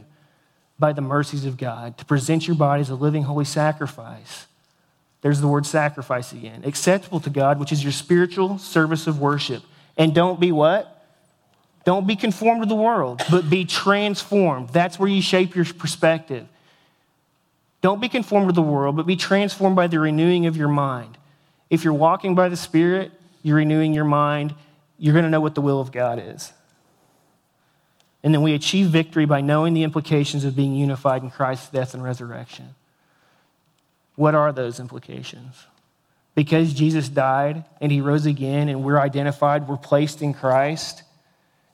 by 0.78 0.92
the 0.92 1.02
mercies 1.02 1.46
of 1.46 1.58
God, 1.58 1.98
to 1.98 2.06
present 2.06 2.48
your 2.48 2.58
bodies 2.58 2.90
a 2.90 2.96
living, 2.96 3.24
holy 3.24 3.46
sacrifice. 3.46 4.48
There's 5.22 5.42
the 5.42 5.48
word 5.48 5.66
sacrifice 5.66 6.32
again. 6.32 6.64
Acceptable 6.64 7.20
to 7.22 7.30
God, 7.30 7.60
which 7.60 7.72
is 7.72 7.84
your 7.84 7.92
spiritual 7.92 8.58
service 8.60 9.08
of 9.08 9.20
worship. 9.20 9.64
And 9.98 10.14
don't 10.14 10.40
be 10.40 10.52
what? 10.52 10.94
Don't 11.86 12.06
be 12.06 12.16
conformed 12.16 12.62
to 12.62 12.68
the 12.68 12.76
world, 12.76 13.24
but 13.32 13.50
be 13.50 13.66
transformed. 13.66 14.70
That's 14.70 15.00
where 15.00 15.10
you 15.10 15.22
shape 15.22 15.56
your 15.56 15.66
perspective. 15.66 16.48
Don't 17.82 18.02
be 18.02 18.10
conformed 18.10 18.50
to 18.50 18.54
the 18.54 18.62
world, 18.62 18.96
but 18.98 19.06
be 19.06 19.16
transformed 19.16 19.76
by 19.76 19.88
the 19.88 20.00
renewing 20.00 20.46
of 20.46 20.58
your 20.58 20.68
mind. 20.68 21.18
If 21.70 21.84
you're 21.84 21.94
walking 21.94 22.36
by 22.36 22.50
the 22.50 22.58
Spirit, 22.58 23.12
you're 23.44 23.58
renewing 23.58 23.94
your 23.94 24.06
mind, 24.06 24.54
you're 24.98 25.14
going 25.14 25.26
to 25.26 25.30
know 25.30 25.40
what 25.40 25.56
the 25.56 25.62
will 25.62 25.80
of 25.80 25.92
God 25.92 26.22
is. 26.24 26.52
And 28.24 28.34
then 28.34 28.42
we 28.42 28.54
achieve 28.54 28.88
victory 28.88 29.26
by 29.26 29.42
knowing 29.42 29.74
the 29.74 29.84
implications 29.84 30.44
of 30.44 30.56
being 30.56 30.76
unified 30.76 31.24
in 31.24 31.32
Christ's 31.32 31.70
death 31.70 31.94
and 31.94 32.04
resurrection. 32.04 32.76
What 34.18 34.36
are 34.36 34.52
those 34.52 34.82
implications? 34.82 35.66
Because 36.36 36.74
Jesus 36.74 37.08
died 37.08 37.64
and 37.80 37.94
he 37.94 38.02
rose 38.02 38.26
again 38.26 38.68
and 38.68 38.84
we're 38.84 39.00
identified, 39.00 39.70
we're 39.70 39.78
placed 39.78 40.22
in 40.22 40.34
Christ 40.34 41.04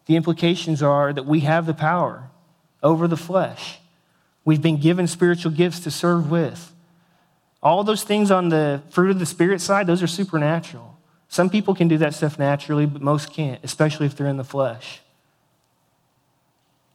the 0.05 0.15
implications 0.15 0.83
are 0.83 1.13
that 1.13 1.25
we 1.25 1.41
have 1.41 1.65
the 1.65 1.73
power 1.73 2.29
over 2.81 3.07
the 3.07 3.17
flesh. 3.17 3.79
We've 4.45 4.61
been 4.61 4.79
given 4.79 5.07
spiritual 5.07 5.51
gifts 5.51 5.79
to 5.81 5.91
serve 5.91 6.29
with. 6.29 6.73
All 7.61 7.83
those 7.83 8.03
things 8.03 8.29
on 8.29 8.49
the 8.49 8.81
fruit 8.89 9.11
of 9.11 9.19
the 9.19 9.25
Spirit 9.25 9.61
side, 9.61 9.87
those 9.87 10.03
are 10.03 10.07
supernatural. 10.07 10.97
Some 11.29 11.49
people 11.49 11.73
can 11.73 11.87
do 11.87 11.97
that 11.99 12.13
stuff 12.13 12.37
naturally, 12.37 12.85
but 12.85 13.01
most 13.01 13.31
can't, 13.31 13.63
especially 13.63 14.05
if 14.05 14.15
they're 14.15 14.27
in 14.27 14.37
the 14.37 14.43
flesh. 14.43 15.01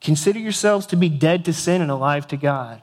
Consider 0.01 0.39
yourselves 0.39 0.87
to 0.87 0.97
be 0.97 1.09
dead 1.09 1.45
to 1.47 1.53
sin 1.53 1.81
and 1.81 1.91
alive 1.91 2.29
to 2.29 2.37
God. 2.37 2.83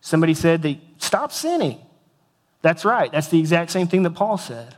Somebody 0.00 0.34
said 0.34 0.62
that 0.62 0.78
stop 1.04 1.32
sinning. 1.32 1.78
That's 2.62 2.84
right. 2.84 3.12
That's 3.12 3.28
the 3.28 3.38
exact 3.38 3.70
same 3.70 3.86
thing 3.86 4.02
that 4.04 4.10
Paul 4.10 4.38
said. 4.38 4.74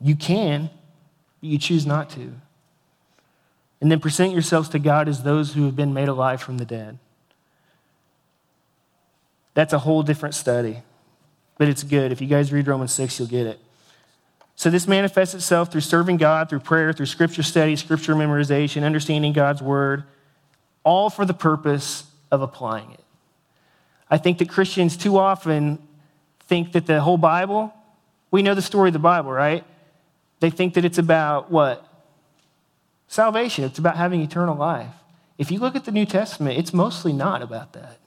You 0.00 0.14
can, 0.14 0.70
but 1.40 1.50
you 1.50 1.58
choose 1.58 1.86
not 1.86 2.10
to 2.10 2.32
and 3.82 3.90
then 3.90 3.98
present 3.98 4.32
yourselves 4.32 4.68
to 4.68 4.78
God 4.78 5.08
as 5.08 5.24
those 5.24 5.54
who 5.54 5.64
have 5.64 5.74
been 5.74 5.92
made 5.92 6.08
alive 6.08 6.40
from 6.40 6.56
the 6.56 6.64
dead. 6.64 7.00
That's 9.54 9.72
a 9.72 9.80
whole 9.80 10.04
different 10.04 10.36
study, 10.36 10.82
but 11.58 11.68
it's 11.68 11.82
good. 11.82 12.12
If 12.12 12.20
you 12.20 12.28
guys 12.28 12.52
read 12.52 12.68
Romans 12.68 12.92
6, 12.92 13.18
you'll 13.18 13.26
get 13.26 13.48
it. 13.48 13.58
So, 14.54 14.70
this 14.70 14.86
manifests 14.86 15.34
itself 15.34 15.72
through 15.72 15.80
serving 15.80 16.18
God, 16.18 16.48
through 16.48 16.60
prayer, 16.60 16.92
through 16.92 17.06
scripture 17.06 17.42
study, 17.42 17.74
scripture 17.74 18.14
memorization, 18.14 18.84
understanding 18.84 19.32
God's 19.32 19.60
word, 19.60 20.04
all 20.84 21.10
for 21.10 21.24
the 21.24 21.34
purpose 21.34 22.04
of 22.30 22.40
applying 22.40 22.92
it. 22.92 23.01
I 24.12 24.18
think 24.18 24.38
that 24.38 24.48
Christians 24.48 24.96
too 24.96 25.18
often 25.18 25.80
think 26.46 26.72
that 26.72 26.86
the 26.86 27.00
whole 27.00 27.18
Bible, 27.18 27.74
we 28.30 28.42
know 28.42 28.54
the 28.54 28.62
story 28.62 28.90
of 28.90 28.92
the 28.92 29.00
Bible, 29.00 29.32
right? 29.32 29.64
They 30.38 30.50
think 30.50 30.74
that 30.74 30.84
it's 30.84 30.98
about 30.98 31.50
what? 31.50 31.88
salvation, 33.12 33.64
it's 33.64 33.78
about 33.78 33.96
having 33.96 34.22
eternal 34.22 34.56
life. 34.56 34.94
If 35.36 35.50
you 35.50 35.58
look 35.58 35.76
at 35.76 35.84
the 35.84 35.92
New 35.92 36.06
Testament, 36.06 36.58
it's 36.58 36.72
mostly 36.72 37.12
not 37.12 37.42
about 37.42 37.74
that. 37.74 37.98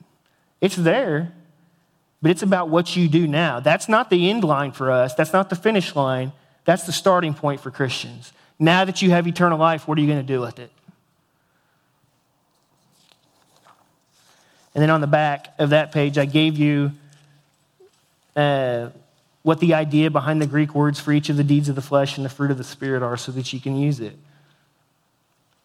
It's 0.62 0.76
there, 0.76 1.32
but 2.22 2.32
it's 2.32 2.42
about 2.42 2.70
what 2.70 2.96
you 2.96 3.08
do 3.08 3.28
now. 3.28 3.60
That's 3.60 3.88
not 3.88 4.10
the 4.10 4.30
end 4.30 4.44
line 4.44 4.72
for 4.72 4.92
us, 4.92 5.14
that's 5.14 5.32
not 5.32 5.50
the 5.50 5.56
finish 5.56 5.96
line. 5.96 6.34
That's 6.66 6.88
the 6.88 6.92
starting 6.92 7.36
point 7.36 7.62
for 7.62 7.70
Christians. 7.70 8.34
Now 8.58 8.86
that 8.86 9.04
you 9.04 9.12
have 9.12 9.28
eternal 9.28 9.60
life, 9.60 9.88
what 9.88 10.00
are 10.00 10.02
you 10.02 10.08
going 10.08 10.26
to 10.26 10.34
do 10.34 10.42
with 10.42 10.58
it? 10.58 10.72
And 14.76 14.82
then 14.82 14.90
on 14.90 15.02
the 15.02 15.08
back 15.08 15.56
of 15.58 15.72
that 15.72 15.92
page, 15.92 16.18
I 16.18 16.26
gave 16.26 16.58
you 16.58 16.92
uh, 18.36 18.90
what 19.42 19.60
the 19.60 19.74
idea 19.74 20.12
behind 20.12 20.42
the 20.42 20.48
Greek 20.48 20.76
words 20.76 21.00
for 21.00 21.14
each 21.14 21.30
of 21.30 21.38
the 21.38 21.44
deeds 21.44 21.70
of 21.70 21.76
the 21.76 21.82
flesh 21.82 22.18
and 22.18 22.26
the 22.26 22.30
fruit 22.30 22.52
of 22.52 22.58
the 22.58 22.64
Spirit 22.64 23.02
are 23.02 23.16
so 23.16 23.32
that 23.32 23.54
you 23.54 23.62
can 23.62 23.78
use 23.78 24.02
it. 24.02 24.18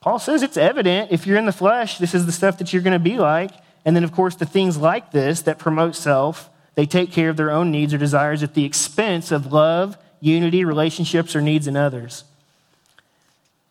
Paul 0.00 0.18
says 0.18 0.42
it's 0.42 0.56
evident 0.56 1.10
if 1.10 1.26
you're 1.26 1.36
in 1.36 1.44
the 1.44 1.52
flesh, 1.52 1.98
this 1.98 2.14
is 2.14 2.24
the 2.24 2.32
stuff 2.32 2.58
that 2.58 2.72
you're 2.72 2.82
going 2.82 2.92
to 2.92 2.98
be 2.98 3.18
like. 3.18 3.50
And 3.84 3.96
then, 3.96 4.04
of 4.04 4.12
course, 4.12 4.36
the 4.36 4.46
things 4.46 4.76
like 4.76 5.10
this 5.10 5.42
that 5.42 5.58
promote 5.58 5.96
self, 5.96 6.48
they 6.74 6.86
take 6.86 7.10
care 7.10 7.30
of 7.30 7.36
their 7.36 7.50
own 7.50 7.70
needs 7.70 7.92
or 7.92 7.98
desires 7.98 8.42
at 8.42 8.54
the 8.54 8.64
expense 8.64 9.32
of 9.32 9.52
love, 9.52 9.98
unity, 10.20 10.64
relationships, 10.64 11.34
or 11.34 11.40
needs 11.40 11.66
in 11.66 11.76
others. 11.76 12.24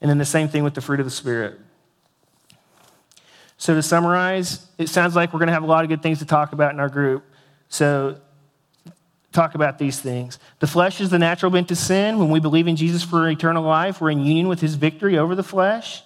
And 0.02 0.10
then 0.10 0.18
the 0.18 0.26
same 0.26 0.50
thing 0.50 0.64
with 0.64 0.74
the 0.74 0.82
fruit 0.82 1.00
of 1.00 1.06
the 1.06 1.12
Spirit. 1.12 1.60
So, 3.60 3.76
to 3.76 3.84
summarize, 3.84 4.66
it 4.78 4.88
sounds 4.88 5.18
like 5.18 5.34
we're 5.34 5.40
going 5.40 5.48
to 5.48 5.54
have 5.54 5.64
a 5.64 5.68
lot 5.68 5.84
of 5.84 5.90
good 5.90 6.02
things 6.02 6.20
to 6.20 6.26
talk 6.26 6.54
about 6.54 6.74
in 6.74 6.80
our 6.80 6.88
group. 6.88 7.26
So, 7.68 8.18
talk 9.34 9.54
about 9.54 9.78
these 9.78 10.00
things. 10.00 10.40
The 10.60 10.66
flesh 10.66 11.02
is 11.02 11.10
the 11.10 11.20
natural 11.20 11.52
bent 11.52 11.68
to 11.68 11.76
sin. 11.76 12.20
When 12.20 12.30
we 12.30 12.40
believe 12.40 12.68
in 12.68 12.78
Jesus 12.78 13.04
for 13.04 13.28
eternal 13.30 13.62
life, 13.62 14.00
we're 14.00 14.12
in 14.12 14.22
union 14.22 14.48
with 14.48 14.62
his 14.62 14.76
victory 14.76 15.18
over 15.18 15.36
the 15.36 15.44
flesh. 15.44 16.04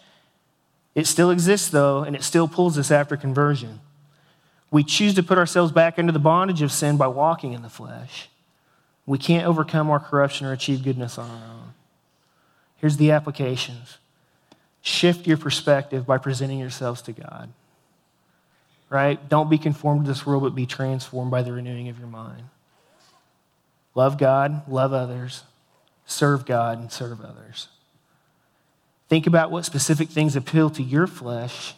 It 0.95 1.05
still 1.05 1.29
exists, 1.29 1.69
though, 1.69 2.01
and 2.01 2.15
it 2.15 2.23
still 2.23 2.47
pulls 2.47 2.75
us 2.79 2.89
after 2.89 3.15
conversion. 3.15 3.81
We 4.71 4.83
choose 4.83 5.13
to 5.13 5.23
put 5.23 5.37
ourselves 5.37 5.71
back 5.71 5.99
into 5.99 6.11
the 6.11 6.17
bondage 6.17 6.63
of 6.63 6.71
sin 6.71 6.97
by 6.97 7.05
walking 7.05 7.53
in 7.53 7.61
the 7.61 7.69
flesh. 7.69 8.29
We 9.05 9.19
can't 9.19 9.45
overcome 9.45 9.91
our 9.91 9.99
corruption 9.99 10.47
or 10.47 10.53
achieve 10.53 10.83
goodness 10.83 11.19
on 11.19 11.29
our 11.29 11.53
own. 11.53 11.73
Here's 12.77 12.97
the 12.97 13.11
applications 13.11 13.99
shift 14.83 15.25
your 15.25 15.37
perspective 15.37 16.05
by 16.05 16.19
presenting 16.19 16.59
yourselves 16.59 17.01
to 17.03 17.13
God. 17.13 17.51
Right? 18.89 19.27
Don't 19.27 19.49
be 19.49 19.57
conformed 19.57 20.05
to 20.05 20.11
this 20.11 20.25
world, 20.25 20.43
but 20.43 20.53
be 20.53 20.67
transformed 20.67 21.31
by 21.31 21.41
the 21.41 21.53
renewing 21.53 21.87
of 21.87 21.97
your 21.97 22.07
mind. 22.07 22.43
Love 23.95 24.19
God, 24.19 24.69
love 24.69 24.93
others, 24.93 25.43
serve 26.05 26.45
God, 26.45 26.79
and 26.79 26.91
serve 26.91 27.21
others. 27.21 27.69
Think 29.07 29.25
about 29.25 29.51
what 29.51 29.65
specific 29.65 30.09
things 30.09 30.35
appeal 30.35 30.69
to 30.71 30.83
your 30.83 31.07
flesh 31.07 31.75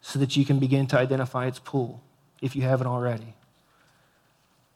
so 0.00 0.18
that 0.18 0.36
you 0.36 0.44
can 0.44 0.58
begin 0.58 0.86
to 0.88 0.98
identify 0.98 1.46
its 1.46 1.58
pull 1.58 2.02
if 2.42 2.56
you 2.56 2.62
haven't 2.62 2.86
already. 2.86 3.34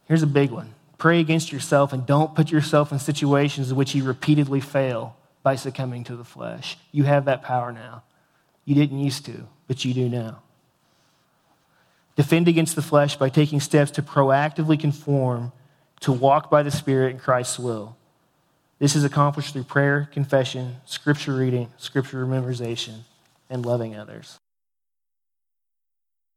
Here's 0.07 0.23
a 0.23 0.27
big 0.27 0.51
one 0.51 0.75
pray 0.99 1.19
against 1.19 1.51
yourself 1.51 1.93
and 1.93 2.07
don't 2.07 2.37
put 2.37 2.53
yourself 2.53 2.93
in 2.93 2.99
situations 3.01 3.73
in 3.73 3.77
which 3.77 3.93
you 3.93 4.05
repeatedly 4.05 4.61
fail 4.61 5.17
by 5.43 5.57
succumbing 5.57 6.05
to 6.05 6.17
the 6.17 6.25
flesh. 6.25 6.79
You 6.93 7.05
have 7.05 7.25
that 7.25 7.43
power 7.43 7.73
now. 7.73 8.03
You 8.65 8.75
didn't 8.75 8.99
used 8.99 9.25
to, 9.27 9.49
but 9.67 9.85
you 9.85 9.93
do 9.93 10.09
now. 10.09 10.43
Defend 12.15 12.47
against 12.47 12.77
the 12.77 12.83
flesh 12.83 13.17
by 13.17 13.29
taking 13.29 13.61
steps 13.61 13.91
to 13.93 14.03
proactively 14.03 14.79
conform 14.79 15.53
to 16.01 16.13
walk 16.13 16.51
by 16.51 16.63
the 16.63 16.71
Spirit 16.71 17.13
in 17.13 17.19
Christ's 17.19 17.59
will. 17.59 17.97
This 18.79 18.97
is 18.97 19.05
accomplished 19.05 19.53
through 19.53 19.65
prayer, 19.65 20.09
confession, 20.13 20.77
scripture 20.85 21.35
reading, 21.35 21.73
scripture 21.77 22.27
memorization, 22.27 23.01
and 23.49 23.65
loving 23.65 23.97
others. 23.97 24.39